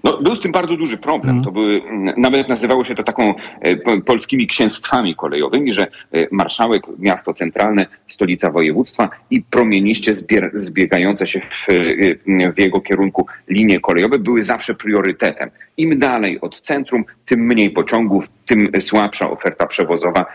No, 0.05 0.19
był 0.23 0.37
z 0.37 0.41
tym 0.41 0.53
bardzo 0.53 0.77
duży 0.77 0.97
problem. 0.97 1.31
Mm. 1.31 1.45
To 1.45 1.53
były, 1.53 1.83
nawet 2.17 2.49
nazywało 2.49 2.85
się 2.85 2.95
to 2.95 3.05
taką 3.05 3.35
e, 3.61 4.01
polskimi 4.01 4.47
księstwami 4.47 5.15
kolejowymi, 5.15 5.73
że 5.73 5.83
e, 5.83 6.27
marszałek, 6.31 6.83
miasto 6.99 7.33
centralne, 7.33 7.87
stolica 8.07 8.51
województwa 8.51 9.09
i 9.31 9.43
promieniście 9.43 10.15
zbier, 10.15 10.51
zbiegające 10.55 11.27
się 11.27 11.41
w, 11.41 11.73
e, 11.73 12.53
w 12.53 12.59
jego 12.59 12.81
kierunku 12.81 13.27
linie 13.49 13.81
kolejowe 13.81 14.19
były 14.19 14.43
zawsze 14.43 14.75
priorytetem. 14.75 15.51
Im 15.77 15.99
dalej 15.99 16.41
od 16.41 16.61
centrum, 16.61 17.05
tym 17.27 17.41
mniej 17.41 17.71
pociągów, 17.71 18.31
tym 18.47 18.69
słabsza 18.81 19.31
oferta 19.31 19.67
przewozowa, 19.67 20.27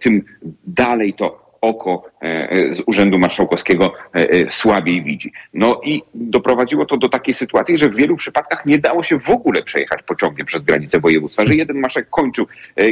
tym 0.00 0.24
dalej 0.66 1.14
to 1.14 1.47
oko 1.60 2.04
e, 2.22 2.50
e, 2.50 2.72
z 2.72 2.82
Urzędu 2.86 3.18
Marszałkowskiego 3.18 3.92
e, 4.12 4.50
słabiej 4.50 5.02
widzi. 5.02 5.32
No 5.54 5.80
i 5.84 6.02
doprowadziło 6.14 6.86
to 6.86 6.96
do 6.96 7.08
takiej 7.08 7.34
sytuacji, 7.34 7.78
że 7.78 7.88
w 7.88 7.96
wielu 7.96 8.16
przypadkach 8.16 8.66
nie 8.66 8.78
dało 8.78 9.02
się 9.02 9.20
w 9.20 9.30
ogóle 9.30 9.62
przejechać 9.62 10.02
pociągiem 10.02 10.46
przez 10.46 10.62
granicę 10.62 11.00
województwa, 11.00 11.46
że 11.46 11.54
jeden 11.54 11.78
marszałek 11.78 12.10
kończył 12.10 12.46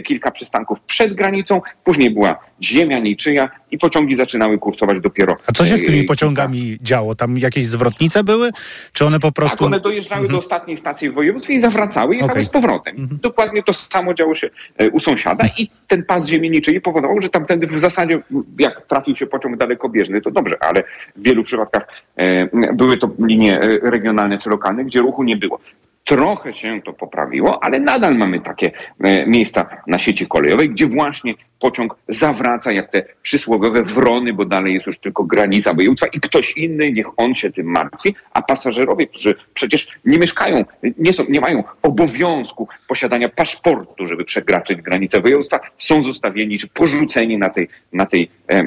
kilka 0.04 0.30
przystanków 0.30 0.80
przed 0.80 1.14
granicą, 1.14 1.61
później 1.85 2.11
była 2.11 2.38
ziemia 2.62 2.99
niczyja 2.99 3.50
i 3.70 3.78
pociągi 3.78 4.16
zaczynały 4.16 4.58
kursować 4.58 5.00
dopiero. 5.00 5.37
A 5.46 5.52
co 5.52 5.64
się 5.64 5.76
z 5.76 5.85
tymi 5.85 6.04
pociągami 6.04 6.78
działo? 6.82 7.14
Tam 7.14 7.38
jakieś 7.38 7.66
zwrotnice 7.66 8.25
były? 8.25 8.50
Czy 8.92 9.06
one 9.06 9.20
po 9.20 9.32
prostu... 9.32 9.58
Tak, 9.58 9.66
one 9.66 9.80
dojeżdżały 9.80 10.20
mhm. 10.20 10.32
do 10.32 10.38
ostatniej 10.38 10.76
stacji 10.76 11.11
w 11.11 11.14
województwie 11.14 11.54
i 11.54 11.61
zawracały 11.61 12.14
i 12.14 12.18
jechały 12.18 12.32
okay. 12.32 12.44
z 12.44 12.49
powrotem. 12.49 12.96
Mhm. 12.96 13.18
Dokładnie 13.23 13.62
to 13.62 13.73
samo 13.73 14.14
działo 14.14 14.35
się 14.35 14.50
u 14.92 15.00
sąsiada 15.00 15.49
i 15.58 15.70
ten 15.87 16.04
pas 16.04 16.26
ziemi 16.26 16.50
niczyjej 16.50 16.80
powodował, 16.80 17.20
że 17.20 17.28
tamtędy 17.28 17.66
w 17.66 17.80
zasadzie 17.80 18.23
jak 18.59 18.87
trafił 18.87 19.17
się 19.17 19.27
pociąg 19.27 19.57
dalekobieżny, 19.57 20.21
to 20.21 20.31
dobrze, 20.31 20.57
ale 20.61 20.83
w 21.17 21.23
wielu 21.23 21.43
przypadkach 21.43 21.87
e, 22.17 22.49
były 22.73 22.97
to 22.97 23.11
linie 23.19 23.61
e, 23.61 23.91
regionalne 23.91 24.39
czy 24.39 24.51
lokalne, 24.51 24.85
gdzie 24.85 25.01
ruchu 25.01 25.23
nie 25.23 25.37
było. 25.37 25.61
Trochę 26.07 26.55
się 26.55 26.83
to 26.83 26.93
poprawiło, 26.93 27.65
ale 27.65 27.81
nadal 27.81 28.17
mamy 28.17 28.41
takie 28.41 28.71
e, 29.01 29.27
miejsca 29.27 29.67
na 29.87 29.99
sieci 29.99 30.27
kolejowej, 30.27 30.71
gdzie 30.71 30.87
właśnie 30.87 31.35
pociąg 31.61 31.97
zawraca 32.09 32.73
jak 32.73 32.91
te 32.91 33.05
przysłowiowe 33.23 33.83
wrony, 33.83 34.33
bo 34.33 34.45
dalej 34.45 34.75
jest 34.75 34.87
już 34.87 34.99
tylko 34.99 35.25
granica 35.25 35.75
województwa 35.75 36.07
i 36.07 36.21
ktoś 36.21 36.57
inny, 36.57 36.93
niech 36.93 37.07
on 37.17 37.35
się 37.35 37.53
tym 37.53 37.67
martwi, 37.67 38.15
a 38.33 38.43
pasażerowie, 38.43 39.07
którzy 39.07 39.35
przecież 39.55 39.89
nie 40.05 40.19
mieszkają, 40.19 40.65
nie, 40.99 41.13
są, 41.13 41.25
nie 41.29 41.41
mają 41.41 41.65
obowiązku 41.83 42.69
posiadania 42.89 43.29
paszportu, 43.29 44.07
żeby 44.07 44.25
przekraczać 44.25 44.83
granicę 44.83 45.21
województwa, 45.21 45.61
są 45.79 46.03
zostawieni 46.03 46.59
czy 46.59 46.69
porzuceni 46.69 47.39
na 47.39 47.49
tej, 47.49 47.69
na 47.93 48.07
tej 48.07 48.31
e, 48.49 48.55
e, 48.55 48.67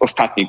ostatniej 0.00 0.48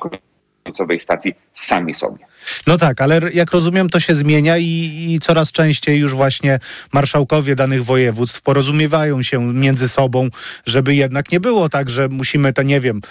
końcowej 0.68 1.00
stacji 1.00 1.36
sami 1.54 1.94
sobie. 1.94 2.26
No 2.68 2.78
tak, 2.78 3.02
ale 3.02 3.22
jak 3.34 3.52
rozumiem, 3.52 3.90
to 3.90 4.00
się 4.00 4.16
zmienia 4.16 4.58
i, 4.58 4.66
i, 5.10 5.20
coraz 5.20 5.52
częściej 5.52 6.00
już 6.00 6.14
właśnie 6.14 6.60
marszałkowie 6.94 7.56
danych 7.56 7.86
województw 7.86 8.42
porozumiewają 8.42 9.22
się 9.22 9.54
między 9.54 9.90
sobą, 9.90 10.30
żeby 10.66 10.96
jednak 10.96 11.32
nie 11.32 11.40
było 11.40 11.70
tak, 11.70 11.90
że 11.90 12.08
musimy 12.08 12.54
te, 12.54 12.66
nie 12.66 12.80
wiem, 12.80 13.02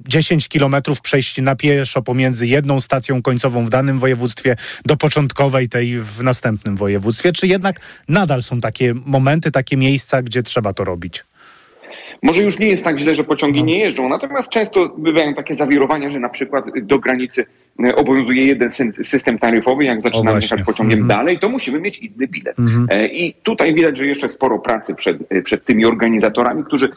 10 0.00 0.48
kilometrów 0.48 1.00
przejść 1.00 1.42
na 1.42 1.56
pieszo 1.56 2.02
pomiędzy 2.02 2.46
jedną 2.46 2.80
stacją 2.80 3.22
końcową 3.22 3.66
w 3.66 3.70
danym 3.70 3.98
województwie 3.98 4.56
do 4.84 4.96
początkowej 4.96 5.68
tej 5.68 6.00
w 6.00 6.22
następnym 6.22 6.76
województwie, 6.76 7.32
czy 7.32 7.46
jednak 7.46 7.80
nadal 8.08 8.42
są 8.42 8.60
takie 8.60 8.94
momenty, 8.94 9.50
takie 9.50 9.76
miejsca, 9.76 10.22
gdzie 10.22 10.42
trzeba 10.42 10.72
to 10.72 10.84
robić? 10.84 11.24
Może 12.24 12.42
już 12.42 12.58
nie 12.58 12.66
jest 12.66 12.84
tak 12.84 12.98
źle, 12.98 13.14
że 13.14 13.24
pociągi 13.24 13.60
no. 13.60 13.66
nie 13.66 13.78
jeżdżą, 13.78 14.08
natomiast 14.08 14.48
często 14.48 14.94
bywają 14.98 15.34
takie 15.34 15.54
zawirowania, 15.54 16.10
że 16.10 16.20
na 16.20 16.28
przykład 16.28 16.64
do 16.82 16.98
granicy 16.98 17.46
e, 17.84 17.96
obowiązuje 17.96 18.46
jeden 18.46 18.70
system 19.02 19.38
taryfowy, 19.38 19.84
jak 19.84 20.02
zaczynamy 20.02 20.40
jechać 20.40 20.62
pociągiem 20.62 20.98
mm 20.98 21.08
dalej, 21.08 21.38
to 21.38 21.48
musimy 21.48 21.80
mieć 21.80 21.98
inny 21.98 22.28
bilet. 22.28 22.58
Mm. 22.58 22.88
I 23.12 23.34
tutaj 23.42 23.74
widać, 23.74 23.96
że 23.96 24.06
jeszcze 24.06 24.28
sporo 24.28 24.58
pracy 24.58 24.94
przed, 24.94 25.18
e, 25.30 25.42
przed 25.42 25.64
tymi 25.64 25.84
organizatorami, 25.84 26.64
którzy 26.64 26.88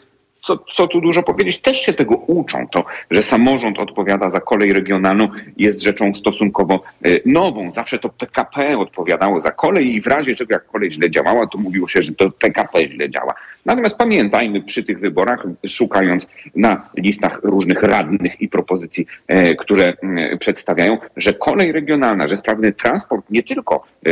co, 0.47 0.57
co 0.57 0.87
tu 0.87 1.01
dużo 1.01 1.23
powiedzieć, 1.23 1.57
też 1.57 1.81
się 1.81 1.93
tego 1.93 2.15
uczą. 2.15 2.67
To, 2.67 2.85
że 3.11 3.23
samorząd 3.23 3.79
odpowiada 3.79 4.29
za 4.29 4.39
kolej 4.39 4.73
regionalną 4.73 5.27
jest 5.57 5.81
rzeczą 5.81 6.15
stosunkowo 6.15 6.83
nową. 7.25 7.71
Zawsze 7.71 7.99
to 7.99 8.09
PKP 8.09 8.77
odpowiadało 8.77 9.41
za 9.41 9.51
kolej 9.51 9.95
i 9.95 10.01
w 10.01 10.07
razie 10.07 10.35
czego 10.35 10.53
jak 10.53 10.65
kolej 10.65 10.91
źle 10.91 11.09
działała, 11.09 11.47
to 11.47 11.57
mówiło 11.57 11.87
się, 11.87 12.01
że 12.01 12.11
to 12.11 12.31
PKP 12.31 12.87
źle 12.87 13.09
działa. 13.09 13.33
Natomiast 13.65 13.97
pamiętajmy 13.97 14.61
przy 14.61 14.83
tych 14.83 14.99
wyborach, 14.99 15.43
szukając 15.67 16.27
na 16.55 16.89
listach 16.97 17.39
różnych 17.43 17.83
radnych 17.83 18.41
i 18.41 18.47
propozycji, 18.49 19.05
e, 19.27 19.55
które 19.55 19.93
e, 20.03 20.37
przedstawiają, 20.37 20.97
że 21.17 21.33
kolej 21.33 21.71
regionalna, 21.71 22.27
że 22.27 22.37
sprawny 22.37 22.73
transport 22.73 23.25
nie 23.29 23.43
tylko 23.43 23.83
e, 24.05 24.11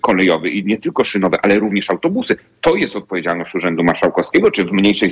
kolejowy 0.00 0.50
i 0.50 0.64
nie 0.64 0.78
tylko 0.78 1.04
szynowy, 1.04 1.36
ale 1.42 1.58
również 1.58 1.90
autobusy, 1.90 2.36
to 2.60 2.76
jest 2.76 2.96
odpowiedzialność 2.96 3.54
Urzędu 3.54 3.84
Marszałkowskiego, 3.84 4.50
czy 4.50 4.64
w 4.64 4.72
mniejszej 4.72 5.10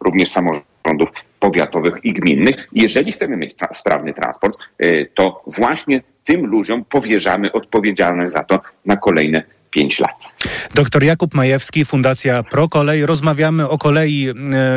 również 0.00 0.30
samorządów 0.30 1.08
powiatowych 1.40 2.04
i 2.04 2.12
gminnych. 2.12 2.68
Jeżeli 2.72 3.12
chcemy 3.12 3.36
mieć 3.36 3.54
tra 3.54 3.68
sprawny 3.74 4.14
transport, 4.14 4.58
to 5.14 5.42
właśnie 5.46 6.02
tym 6.24 6.46
ludziom 6.46 6.84
powierzamy 6.84 7.52
odpowiedzialność 7.52 8.32
za 8.32 8.44
to 8.44 8.60
na 8.86 8.96
kolejne 8.96 9.42
5 9.70 9.98
lat. 10.00 10.24
Doktor 10.74 11.04
Jakub 11.04 11.34
Majewski, 11.34 11.84
Fundacja 11.84 12.42
ProKolej. 12.42 13.06
Rozmawiamy 13.06 13.68
o 13.68 13.78
kolei 13.78 14.28
e, 14.28 14.34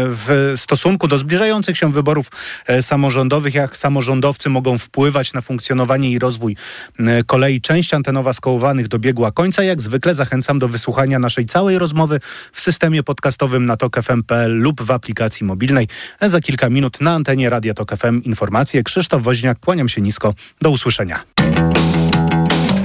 w 0.08 0.54
stosunku 0.56 1.08
do 1.08 1.18
zbliżających 1.18 1.78
się 1.78 1.92
wyborów 1.92 2.28
e, 2.68 2.82
samorządowych, 2.82 3.54
jak 3.54 3.78
samorządowcy 3.78 4.50
mogą 4.50 4.78
wpływać 4.78 5.34
na 5.34 5.42
funkcjonowanie 5.42 6.12
i 6.12 6.20
rozwój 6.20 6.56
e, 7.00 7.24
kolei. 7.24 7.62
Część 7.62 7.94
antenowa 7.94 8.34
skołowanych 8.34 8.88
dobiegła 8.88 9.32
końca. 9.32 9.64
Jak 9.64 9.82
zwykle 9.82 10.16
zachęcam 10.16 10.60
do 10.60 10.68
wysłuchania 10.68 11.20
naszej 11.20 11.46
całej 11.46 11.80
rozmowy 11.80 12.20
w 12.52 12.62
systemie 12.62 13.04
podcastowym 13.04 13.66
na 13.66 13.78
tok.fm.pl 13.78 14.52
lub 14.52 14.82
w 14.82 14.92
aplikacji 14.92 15.46
mobilnej. 15.46 15.88
Za 16.22 16.42
kilka 16.42 16.70
minut 16.70 17.02
na 17.02 17.14
antenie 17.14 17.50
Radia 17.50 17.74
Tok 17.74 17.96
FM 17.98 18.22
informacje. 18.24 18.84
Krzysztof 18.84 19.24
Woźniak, 19.24 19.60
kłaniam 19.60 19.90
się 19.90 20.02
nisko. 20.02 20.34
Do 20.62 20.70
usłyszenia. 20.70 21.20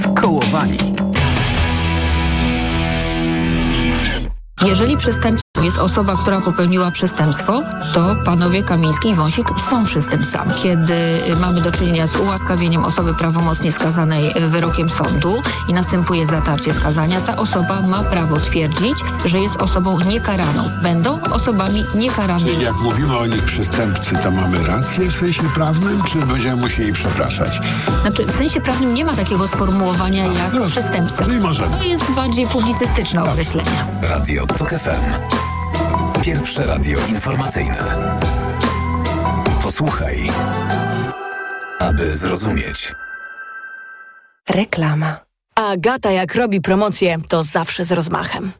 Skołowani. 0.03 1.06
Jeżeli 4.65 4.97
przestępstwo 4.97 5.46
jest 5.63 5.77
osoba, 5.77 6.15
która 6.15 6.41
popełniła 6.41 6.91
przestępstwo, 6.91 7.61
to 7.93 8.15
panowie 8.25 8.63
Kamiński 8.63 9.09
i 9.09 9.15
Wąsik 9.15 9.47
są 9.69 9.85
przestępcami. 9.85 10.51
Kiedy 10.63 10.95
mamy 11.39 11.61
do 11.61 11.71
czynienia 11.71 12.07
z 12.07 12.15
ułaskawieniem 12.15 12.85
osoby 12.85 13.13
prawomocnie 13.13 13.71
skazanej 13.71 14.33
wyrokiem 14.47 14.89
sądu 14.89 15.41
i 15.67 15.73
następuje 15.73 16.25
zatarcie 16.25 16.73
skazania, 16.73 17.21
ta 17.21 17.35
osoba 17.35 17.81
ma 17.81 18.03
prawo 18.03 18.39
twierdzić, 18.39 18.97
że 19.25 19.39
jest 19.39 19.55
osobą 19.55 19.99
niekaraną. 19.99 20.65
Będą 20.83 21.15
osobami 21.23 21.85
niekaranymi. 21.95 22.51
Czyli 22.51 22.63
jak 22.63 22.75
mówimy 22.75 23.17
o 23.17 23.25
nich 23.25 23.43
przestępcy, 23.43 24.15
to 24.23 24.31
mamy 24.31 24.63
rację 24.63 25.07
w 25.09 25.13
sensie 25.13 25.43
prawnym, 25.55 26.03
czy 26.03 26.17
będziemy 26.17 26.55
musieli 26.55 26.93
przepraszać? 26.93 27.59
Znaczy, 28.01 28.25
w 28.25 28.31
sensie 28.31 28.61
prawnym 28.61 28.93
nie 28.93 29.05
ma 29.05 29.13
takiego 29.13 29.47
sformułowania 29.47 30.23
A, 30.23 30.33
jak 30.33 30.53
no, 30.53 30.67
przestępca. 30.67 31.25
Czyli 31.25 31.39
możemy. 31.39 31.77
To 31.77 31.83
jest 31.83 32.11
bardziej 32.11 32.47
publicystyczne 32.47 33.23
określenie. 33.23 33.85
Radio 34.01 34.45
TOK 34.45 34.69
FM. 34.69 35.46
Pierwsze 36.23 36.65
radio 36.65 36.99
informacyjne. 37.07 38.17
Posłuchaj, 39.63 40.29
aby 41.79 42.13
zrozumieć. 42.13 42.93
Reklama. 44.49 45.19
Agata 45.55 46.11
jak 46.11 46.35
robi 46.35 46.61
promocję, 46.61 47.17
to 47.27 47.43
zawsze 47.43 47.85
z 47.85 47.91
rozmachem. 47.91 48.51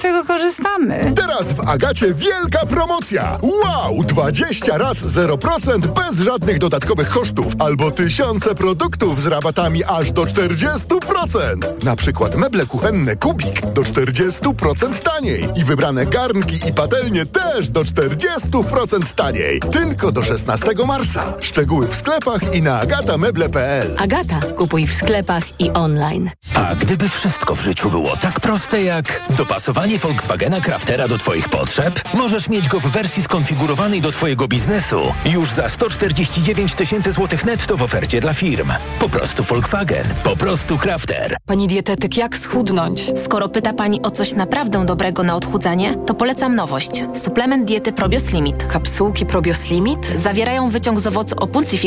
Dlatego 0.00 0.24
korzystamy. 0.24 1.12
Teraz 1.16 1.52
w 1.52 1.68
Agacie 1.68 2.14
wielka 2.14 2.66
promocja. 2.66 3.38
Wow! 3.42 4.04
20 4.04 4.78
rat 4.78 4.98
0% 4.98 5.78
bez 5.78 6.20
żadnych 6.20 6.58
dodatkowych 6.58 7.08
kosztów 7.08 7.52
albo 7.58 7.90
tysiące 7.90 8.54
produktów 8.54 9.22
z 9.22 9.26
rabatami 9.26 9.84
aż 9.84 10.12
do 10.12 10.22
40%. 10.22 11.84
Na 11.84 11.96
przykład 11.96 12.34
meble 12.34 12.66
kuchenne 12.66 13.16
Kubik 13.16 13.60
do 13.60 13.82
40% 13.82 15.02
taniej 15.02 15.48
i 15.56 15.64
wybrane 15.64 16.06
garnki 16.06 16.68
i 16.68 16.72
patelnie 16.72 17.26
też 17.26 17.68
do 17.68 17.80
40% 17.80 19.14
taniej. 19.14 19.60
Tylko 19.60 20.12
do 20.12 20.22
16 20.22 20.66
marca. 20.86 21.34
Szczegóły 21.40 21.88
w 21.88 21.94
sklepach 21.96 22.54
i 22.54 22.62
na 22.62 22.80
agatameble.pl. 22.80 23.94
Agata, 23.98 24.40
kupuj 24.56 24.86
w 24.86 24.94
sklepach 24.94 25.60
i 25.60 25.70
online. 25.70 26.30
A 26.54 26.74
gdyby 26.74 27.08
wszystko 27.08 27.54
w 27.54 27.60
życiu 27.60 27.90
było 27.90 28.16
tak 28.16 28.40
proste 28.40 28.82
jak 28.82 29.22
dopasowanie 29.30 29.85
Volkswagena 29.94 30.60
Craftera 30.60 31.08
do 31.08 31.18
Twoich 31.18 31.48
potrzeb, 31.48 32.00
możesz 32.14 32.48
mieć 32.48 32.68
go 32.68 32.80
w 32.80 32.86
wersji 32.86 33.22
skonfigurowanej 33.22 34.00
do 34.00 34.10
Twojego 34.10 34.48
biznesu 34.48 35.12
już 35.24 35.50
za 35.50 35.68
149 35.68 36.74
tysięcy 36.74 37.12
złotych 37.12 37.44
netto 37.44 37.76
w 37.76 37.82
ofercie 37.82 38.20
dla 38.20 38.34
firm. 38.34 38.72
Po 38.98 39.08
prostu 39.08 39.42
Volkswagen, 39.42 40.06
po 40.24 40.36
prostu 40.36 40.78
Crafter. 40.78 41.36
Pani 41.46 41.68
dietetyk, 41.68 42.16
jak 42.16 42.36
schudnąć? 42.38 43.18
Skoro 43.18 43.48
pyta 43.48 43.72
Pani 43.72 44.02
o 44.02 44.10
coś 44.10 44.32
naprawdę 44.34 44.86
dobrego 44.86 45.22
na 45.22 45.34
odchudzanie, 45.34 45.94
to 46.06 46.14
polecam 46.14 46.54
nowość. 46.54 47.04
Suplement 47.14 47.64
diety 47.64 47.92
Probios 47.92 48.32
Limit. 48.32 48.64
Kapsułki 48.64 49.26
Probios 49.26 49.70
Limit? 49.70 50.06
Zawierają 50.06 50.68
wyciąg 50.68 51.00
z 51.00 51.06
owocu 51.06 51.36
opuncji 51.38 51.78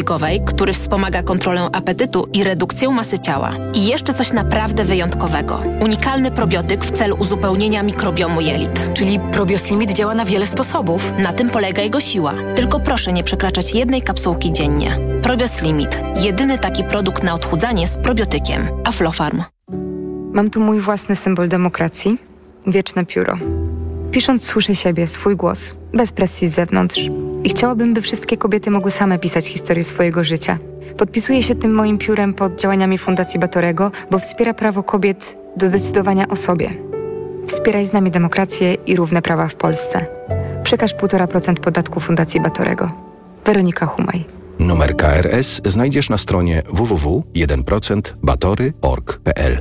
który 0.45 0.73
wspomaga 0.73 1.23
kontrolę 1.23 1.69
apetytu 1.71 2.29
i 2.33 2.43
redukcję 2.43 2.89
masy 2.89 3.19
ciała. 3.19 3.51
I 3.73 3.85
jeszcze 3.85 4.13
coś 4.13 4.31
naprawdę 4.31 4.83
wyjątkowego. 4.83 5.63
Unikalny 5.81 6.31
probiotyk 6.31 6.85
w 6.85 6.91
celu 6.91 7.15
uzupełnienia 7.19 7.78
mikrobiomu 7.83 8.41
jelit. 8.41 8.93
Czyli 8.93 9.19
Probios 9.19 9.69
Limit 9.69 9.93
działa 9.93 10.15
na 10.15 10.25
wiele 10.25 10.47
sposobów. 10.47 11.13
Na 11.17 11.33
tym 11.33 11.49
polega 11.49 11.81
jego 11.81 11.99
siła. 11.99 12.33
Tylko 12.55 12.79
proszę 12.79 13.13
nie 13.13 13.23
przekraczać 13.23 13.73
jednej 13.73 14.01
kapsułki 14.01 14.51
dziennie. 14.51 14.99
Probios 15.21 15.61
Limit. 15.61 15.99
Jedyny 16.15 16.57
taki 16.57 16.83
produkt 16.83 17.23
na 17.23 17.33
odchudzanie 17.33 17.87
z 17.87 17.97
probiotykiem. 17.97 18.67
Aflofarm. 18.83 19.43
Mam 20.33 20.49
tu 20.49 20.61
mój 20.61 20.79
własny 20.79 21.15
symbol 21.15 21.47
demokracji. 21.47 22.17
Wieczne 22.67 23.05
pióro. 23.05 23.37
Pisząc 24.11 24.43
słyszę 24.43 24.75
siebie, 24.75 25.07
swój 25.07 25.35
głos, 25.35 25.75
bez 25.93 26.11
presji 26.11 26.47
z 26.47 26.55
zewnątrz. 26.55 27.09
I 27.43 27.49
chciałabym, 27.49 27.93
by 27.93 28.01
wszystkie 28.01 28.37
kobiety 28.37 28.71
mogły 28.71 28.91
same 28.91 29.19
pisać 29.19 29.47
historię 29.47 29.83
swojego 29.83 30.23
życia. 30.23 30.57
Podpisuję 30.97 31.43
się 31.43 31.55
tym 31.55 31.73
moim 31.73 31.97
piórem 31.97 32.33
pod 32.33 32.61
działaniami 32.61 32.97
Fundacji 32.97 33.39
Batorego, 33.39 33.91
bo 34.11 34.19
wspiera 34.19 34.53
prawo 34.53 34.83
kobiet 34.83 35.37
do 35.57 35.69
decydowania 35.69 36.27
o 36.27 36.35
sobie. 36.35 36.73
Wspieraj 37.49 37.85
z 37.85 37.93
nami 37.93 38.11
demokrację 38.11 38.73
i 38.73 38.95
równe 38.95 39.21
prawa 39.21 39.47
w 39.47 39.55
Polsce. 39.55 40.05
Przekaż 40.63 40.95
1,5% 40.95 41.59
podatku 41.59 41.99
Fundacji 41.99 42.41
Batorego. 42.41 42.91
Weronika 43.45 43.85
Humaj. 43.85 44.25
Numer 44.59 44.97
KRS 44.97 45.61
znajdziesz 45.65 46.09
na 46.09 46.17
stronie 46.17 46.63
www.1%batory.org.pl 46.69 49.59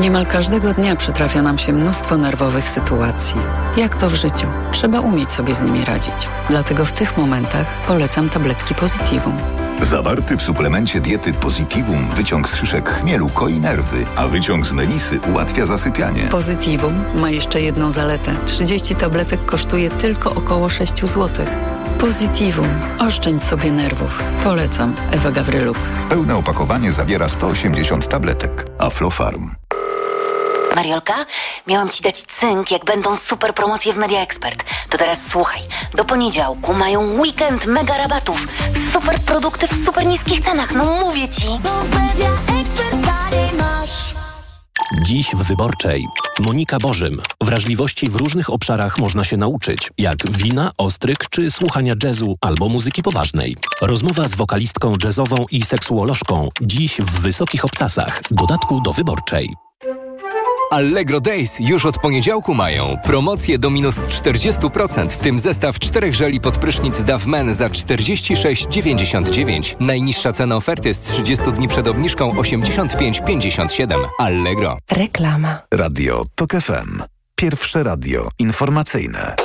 Niemal 0.00 0.26
każdego 0.26 0.72
dnia 0.72 0.96
przytrafia 0.96 1.42
nam 1.42 1.58
się 1.58 1.72
mnóstwo 1.72 2.16
nerwowych 2.16 2.68
sytuacji. 2.68 3.34
Jak 3.76 3.96
to 3.96 4.10
w 4.10 4.14
życiu? 4.14 4.46
Trzeba 4.72 5.00
umieć 5.00 5.32
sobie 5.32 5.54
z 5.54 5.62
nimi 5.62 5.84
radzić. 5.84 6.28
Dlatego 6.48 6.84
w 6.84 6.92
tych 6.92 7.18
momentach 7.18 7.66
polecam 7.86 8.28
tabletki 8.28 8.74
Positivum. 8.74 9.36
Zawarty 9.82 10.36
w 10.36 10.42
suplemencie 10.42 11.00
diety 11.00 11.32
Positivum 11.32 12.06
wyciąg 12.16 12.48
z 12.48 12.54
szyszek 12.56 12.90
chmielu 12.90 13.28
koi 13.28 13.60
nerwy, 13.60 14.04
a 14.16 14.26
wyciąg 14.26 14.66
z 14.66 14.72
melisy 14.72 15.20
ułatwia 15.30 15.66
zasypianie. 15.66 16.22
Positivum 16.22 16.94
ma 17.14 17.30
jeszcze 17.30 17.60
jedną 17.60 17.90
zaletę. 17.90 18.34
30 18.46 18.94
tabletek 18.94 19.44
kosztuje 19.44 19.90
tylko 19.90 20.34
około 20.34 20.68
6 20.68 21.00
zł. 21.00 21.46
Positivum. 21.98 22.68
Oszczędź 22.98 23.44
sobie 23.44 23.72
nerwów. 23.72 24.22
Polecam. 24.44 24.94
Ewa 25.10 25.30
Gawryluk. 25.30 25.78
Pełne 26.08 26.36
opakowanie 26.36 26.92
zawiera 26.92 27.28
180 27.28 28.08
tabletek. 28.08 28.66
Aflofarm. 28.78 29.50
Mariolka, 30.76 31.26
miałam 31.66 31.88
ci 31.88 32.02
dać 32.02 32.22
cynk, 32.22 32.70
jak 32.70 32.84
będą 32.84 33.16
super 33.16 33.54
promocje 33.54 33.92
w 33.92 33.96
Media 33.96 34.20
Expert. 34.20 34.64
To 34.90 34.98
teraz 34.98 35.18
słuchaj. 35.30 35.60
Do 35.94 36.04
poniedziałku 36.04 36.74
mają 36.74 37.20
weekend 37.20 37.66
mega 37.66 37.96
rabatów. 37.96 38.46
Super 38.92 39.20
produkty 39.20 39.68
w 39.68 39.84
super 39.84 40.06
niskich 40.06 40.40
cenach. 40.40 40.74
No 40.74 40.84
mówię 40.84 41.28
ci. 41.28 41.46
Dziś 45.02 45.34
w 45.34 45.42
Wyborczej. 45.42 46.06
Monika 46.40 46.78
Bożym. 46.78 47.22
Wrażliwości 47.40 48.08
w 48.08 48.16
różnych 48.16 48.50
obszarach 48.50 48.98
można 48.98 49.24
się 49.24 49.36
nauczyć, 49.36 49.90
jak 49.98 50.30
wina, 50.30 50.70
ostryk 50.78 51.28
czy 51.30 51.50
słuchania 51.50 51.94
jazzu 52.02 52.36
albo 52.40 52.68
muzyki 52.68 53.02
poważnej. 53.02 53.56
Rozmowa 53.82 54.28
z 54.28 54.34
wokalistką 54.34 54.92
jazzową 55.04 55.36
i 55.50 55.62
seksuolożką. 55.62 56.48
Dziś 56.60 56.96
w 56.96 57.20
wysokich 57.20 57.64
obcasach. 57.64 58.22
Dodatku 58.30 58.80
do 58.80 58.92
Wyborczej. 58.92 59.54
Allegro 60.70 61.20
Days 61.20 61.60
już 61.60 61.86
od 61.86 61.98
poniedziałku 61.98 62.54
mają 62.54 62.96
promocje 63.04 63.58
do 63.58 63.70
minus 63.70 64.00
40%, 64.00 65.08
w 65.08 65.16
tym 65.16 65.38
zestaw 65.38 65.78
czterech 65.78 66.14
żeli 66.14 66.40
pod 66.40 66.58
prysznic 66.58 67.02
Dove 67.02 67.26
Men 67.26 67.54
za 67.54 67.68
46,99. 67.68 69.74
Najniższa 69.80 70.32
cena 70.32 70.56
oferty 70.56 70.94
z 70.94 71.00
30 71.00 71.52
dni 71.52 71.68
przed 71.68 71.88
obniżką 71.88 72.32
85,57. 72.32 74.04
Allegro. 74.18 74.78
Reklama. 74.90 75.58
Radio 75.74 76.24
TOK 76.34 76.50
FM. 76.50 77.02
Pierwsze 77.34 77.82
radio 77.82 78.28
informacyjne. 78.38 79.36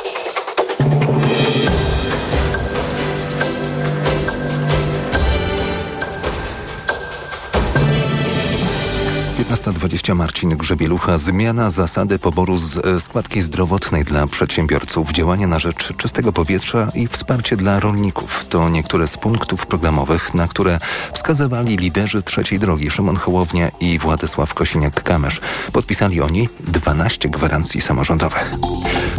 15.20 9.56 10.16
Marcin 10.16 10.50
Grzebielucha. 10.50 11.18
Zmiana 11.18 11.70
zasady 11.70 12.20
poboru 12.20 12.58
z 12.58 12.78
e, 12.78 13.00
składki 13.00 13.42
zdrowotnej 13.42 14.04
dla 14.04 14.28
przedsiębiorców, 14.28 15.12
działania 15.12 15.48
na 15.48 15.60
rzecz 15.60 15.94
czystego 15.98 16.34
powietrza 16.34 16.92
i 16.96 17.08
wsparcie 17.08 17.58
dla 17.58 17.80
rolników. 17.80 18.46
To 18.50 18.70
niektóre 18.70 19.08
z 19.08 19.18
punktów 19.18 19.68
programowych, 19.68 20.34
na 20.34 20.48
które 20.48 20.80
wskazywali 21.14 21.78
liderzy 21.78 22.22
trzeciej 22.22 22.60
drogi 22.60 22.92
Szymon 22.92 23.16
Hołownia 23.16 23.70
i 23.80 24.00
Władysław 24.00 24.54
Kosiniak-Kamysz. 24.54 25.42
Podpisali 25.72 26.22
oni 26.22 26.50
12 26.60 27.30
gwarancji 27.30 27.82
samorządowych. 27.82 28.52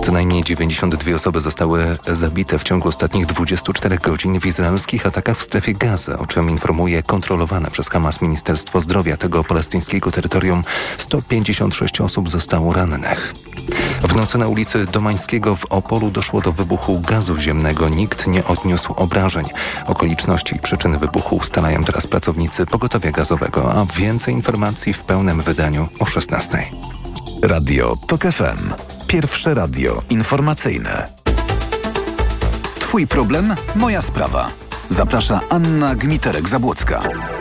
Co 0.03 0.13
najmniej 0.13 0.45
92 0.45 1.15
osoby 1.15 1.41
zostały 1.41 1.99
zabite 2.07 2.59
w 2.59 2.63
ciągu 2.63 2.89
ostatnich 2.89 3.27
24 3.27 3.99
godzin 3.99 4.41
w 4.41 4.47
izraelskich 4.47 5.07
atakach 5.07 5.39
w 5.39 5.43
strefie 5.43 5.75
Gaza, 5.75 6.19
o 6.19 6.27
czym 6.27 6.51
informuje 6.51 7.03
kontrolowane 7.03 7.71
przez 7.71 7.89
Hamas 7.89 8.21
Ministerstwo 8.21 8.81
Zdrowia 8.81 9.17
tego 9.17 9.45
palestyńskiego 9.45 10.11
terytorium 10.11 10.26
156 10.99 12.01
osób 12.01 12.31
zostało 12.31 12.73
rannych. 12.73 13.35
W 14.03 14.15
nocy 14.15 14.39
na 14.39 14.49
ulicy 14.49 14.87
Domańskiego 14.87 15.57
w 15.57 15.65
Opolu 15.65 16.11
doszło 16.11 16.41
do 16.41 16.53
wybuchu 16.53 17.01
gazu 17.01 17.39
ziemnego. 17.39 17.89
Nikt 17.89 18.27
nie 18.27 18.45
odniósł 18.45 18.93
obrażeń. 18.93 19.47
Okoliczności 19.87 20.57
i 20.57 20.59
przyczyny 20.59 20.99
wybuchu 20.99 21.37
ustalają 21.37 21.85
teraz 21.85 22.07
pracownicy 22.07 22.67
pogotowia 22.67 23.11
gazowego, 23.11 23.73
a 23.73 23.99
więcej 23.99 24.35
informacji 24.35 24.93
w 24.93 25.03
pełnym 25.03 25.43
wydaniu 25.43 25.89
o 25.99 26.07
16. 26.07 26.67
Radio 27.43 27.97
TOK 28.07 28.23
FM. 28.23 28.73
Pierwsze 29.07 29.55
radio 29.55 30.03
informacyjne. 30.11 31.09
Twój 32.81 33.07
problem, 33.07 33.55
moja 33.75 34.03
sprawa. 34.03 34.51
Zaprasza 34.89 35.41
Anna 35.51 35.95
Gmiterek-Zabłocka. 35.95 37.36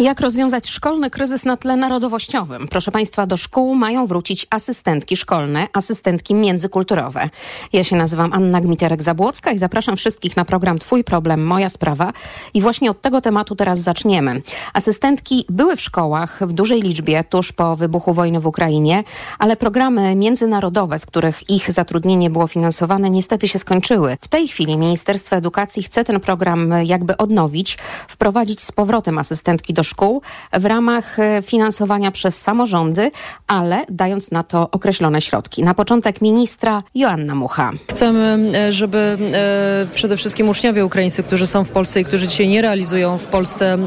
Jak 0.00 0.20
rozwiązać 0.20 0.68
szkolny 0.68 1.10
kryzys 1.10 1.44
na 1.44 1.56
tle 1.56 1.76
narodowościowym? 1.76 2.68
Proszę 2.68 2.90
Państwa, 2.90 3.26
do 3.26 3.36
szkół 3.36 3.74
mają 3.74 4.06
wrócić 4.06 4.46
asystentki 4.50 5.16
szkolne, 5.16 5.66
asystentki 5.72 6.34
międzykulturowe. 6.34 7.30
Ja 7.72 7.84
się 7.84 7.96
nazywam 7.96 8.32
Anna 8.32 8.60
Gmiterek-Zabłocka 8.60 9.54
i 9.54 9.58
zapraszam 9.58 9.96
wszystkich 9.96 10.36
na 10.36 10.44
program 10.44 10.78
Twój 10.78 11.04
problem, 11.04 11.46
moja 11.46 11.68
sprawa. 11.68 12.12
I 12.54 12.60
właśnie 12.60 12.90
od 12.90 13.00
tego 13.00 13.20
tematu 13.20 13.56
teraz 13.56 13.78
zaczniemy. 13.78 14.42
Asystentki 14.72 15.44
były 15.48 15.76
w 15.76 15.80
szkołach 15.80 16.38
w 16.46 16.52
dużej 16.52 16.82
liczbie 16.82 17.24
tuż 17.24 17.52
po 17.52 17.76
wybuchu 17.76 18.12
wojny 18.14 18.40
w 18.40 18.46
Ukrainie, 18.46 19.04
ale 19.38 19.56
programy 19.56 20.14
międzynarodowe, 20.14 20.98
z 20.98 21.06
których 21.06 21.50
ich 21.50 21.72
zatrudnienie 21.72 22.30
było 22.30 22.46
finansowane, 22.46 23.10
niestety 23.10 23.48
się 23.48 23.58
skończyły. 23.58 24.16
W 24.20 24.28
tej 24.28 24.48
chwili 24.48 24.76
Ministerstwo 24.76 25.36
Edukacji 25.36 25.82
chce 25.82 26.04
ten 26.04 26.20
program 26.20 26.74
jakby 26.84 27.16
odnowić, 27.16 27.78
wprowadzić 28.08 28.60
z 28.60 28.72
powrotem 28.72 29.18
asystentki 29.18 29.74
do 29.74 29.89
szkół 29.90 30.22
w 30.52 30.64
ramach 30.64 31.18
e, 31.18 31.42
finansowania 31.42 32.10
przez 32.10 32.42
samorządy, 32.42 33.10
ale 33.46 33.84
dając 33.88 34.30
na 34.30 34.42
to 34.42 34.68
określone 34.70 35.20
środki. 35.20 35.62
Na 35.62 35.74
początek 35.74 36.20
ministra 36.20 36.82
Joanna 36.94 37.34
Mucha. 37.34 37.70
Chcemy, 37.90 38.52
e, 38.54 38.72
żeby 38.72 39.18
e, 39.32 39.94
przede 39.94 40.16
wszystkim 40.16 40.48
uczniowie 40.48 40.84
ukraińscy, 40.84 41.22
którzy 41.22 41.46
są 41.46 41.64
w 41.64 41.70
Polsce 41.70 42.00
i 42.00 42.04
którzy 42.04 42.28
dzisiaj 42.28 42.48
nie 42.48 42.62
realizują 42.62 43.18
w 43.18 43.26
Polsce 43.26 43.78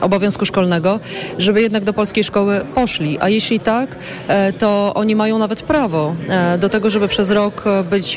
obowiązku 0.00 0.44
szkolnego, 0.44 1.00
żeby 1.38 1.62
jednak 1.62 1.84
do 1.84 1.92
polskiej 1.92 2.24
szkoły 2.24 2.64
poszli. 2.74 3.18
A 3.20 3.28
jeśli 3.28 3.60
tak, 3.60 3.96
to 4.58 4.94
oni 4.94 5.16
mają 5.16 5.38
nawet 5.38 5.62
prawo 5.62 6.14
do 6.58 6.68
tego, 6.68 6.90
żeby 6.90 7.08
przez 7.08 7.30
rok 7.30 7.64
być 7.90 8.16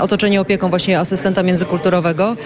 otoczeni 0.00 0.38
opieką 0.38 0.70
właśnie 0.70 0.98
asystenta 0.98 1.42
międzykulturowego. 1.42 2.36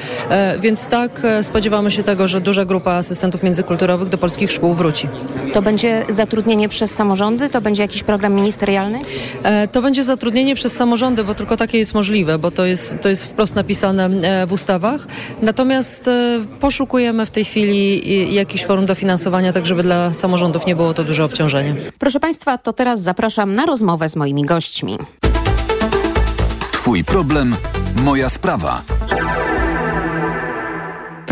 Więc 0.61 0.87
tak, 0.87 1.23
spodziewamy 1.43 1.91
się 1.91 2.03
tego, 2.03 2.27
że 2.27 2.41
duża 2.41 2.65
grupa 2.65 2.93
asystentów 2.93 3.43
międzykulturowych 3.43 3.84
do 3.87 4.19
polskich 4.19 4.51
szkół 4.51 4.75
wróci. 4.75 5.09
To 5.53 5.63
będzie 5.63 6.03
zatrudnienie 6.09 6.69
przez 6.69 6.91
samorządy? 6.95 7.49
To 7.49 7.61
będzie 7.61 7.83
jakiś 7.83 8.03
program 8.03 8.35
ministerialny? 8.35 8.99
E, 9.43 9.69
To 9.69 9.83
będzie 9.83 10.05
zatrudnienie 10.05 10.55
przez 10.55 10.73
samorządy, 10.73 11.25
bo 11.25 11.35
tylko 11.35 11.57
takie 11.57 11.79
jest 11.79 11.95
możliwe, 11.95 12.39
bo 12.39 12.51
to 12.51 12.65
jest, 12.65 12.97
to 13.03 13.09
jest 13.09 13.25
wprost 13.25 13.55
napisane 13.55 14.07
e, 14.07 14.47
w 14.47 14.53
ustawach. 14.53 15.07
Natomiast 15.43 16.09
e, 16.09 16.41
poszukujemy 16.61 17.27
w 17.27 17.31
tej 17.31 17.45
chwili 17.45 18.35
jakiejś 18.35 18.65
form 18.65 18.87
dofinansowania, 18.87 19.53
tak 19.53 19.67
żeby 19.67 19.83
dla 19.83 20.15
samorządów 20.15 20.67
nie 20.67 20.77
było 20.77 20.95
to 20.95 21.05
duże 21.05 21.25
obciążenie. 21.25 21.75
Proszę 21.99 22.21
Państwa, 22.21 22.59
to 22.59 22.73
teraz 22.73 23.01
zapraszam 23.01 23.55
na 23.55 23.67
rozmowę 23.67 24.09
z 24.09 24.17
moimi 24.17 24.45
gośćmi. 24.45 24.99
Twój 26.73 27.05
problem, 27.05 27.57
moja 28.05 28.29
sprawa. 28.29 28.83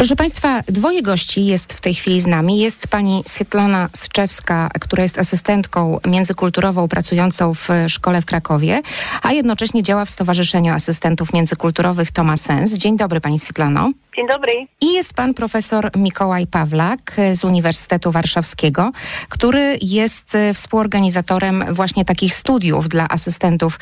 Proszę 0.02 0.16
Państwa, 0.16 0.62
dwoje 0.68 1.02
gości 1.02 1.46
jest 1.46 1.72
w 1.72 1.80
tej 1.80 1.94
chwili 1.94 2.20
z 2.20 2.26
nami. 2.26 2.58
Jest 2.58 2.88
pani 2.88 3.22
Swietlana 3.26 3.88
Sczewska, 3.96 4.70
która 4.80 5.02
jest 5.02 5.18
asystentką 5.18 5.98
międzykulturową 6.06 6.88
pracującą 6.88 7.54
w 7.54 7.68
szkole 7.88 8.22
w 8.22 8.24
Krakowie, 8.24 8.82
a 9.22 9.32
jednocześnie 9.32 9.82
działa 9.82 10.04
w 10.04 10.10
Stowarzyszeniu 10.10 10.74
Asystentów 10.74 11.32
Międzykulturowych 11.32 12.10
Toma 12.10 12.36
Sens. 12.36 12.74
Dzień 12.74 12.96
dobry 12.96 13.20
Pani 13.20 13.38
Swietlano. 13.38 13.92
Dzień 14.16 14.28
dobry. 14.28 14.52
I 14.80 14.92
jest 14.92 15.14
pan 15.14 15.34
profesor 15.34 15.90
Mikołaj 15.96 16.46
Pawlak 16.46 17.16
z 17.34 17.44
Uniwersytetu 17.44 18.12
Warszawskiego, 18.12 18.92
który 19.28 19.78
jest 19.82 20.36
współorganizatorem 20.54 21.64
właśnie 21.70 22.04
takich 22.04 22.34
studiów 22.34 22.88
dla 22.88 23.08
asystentów 23.08 23.78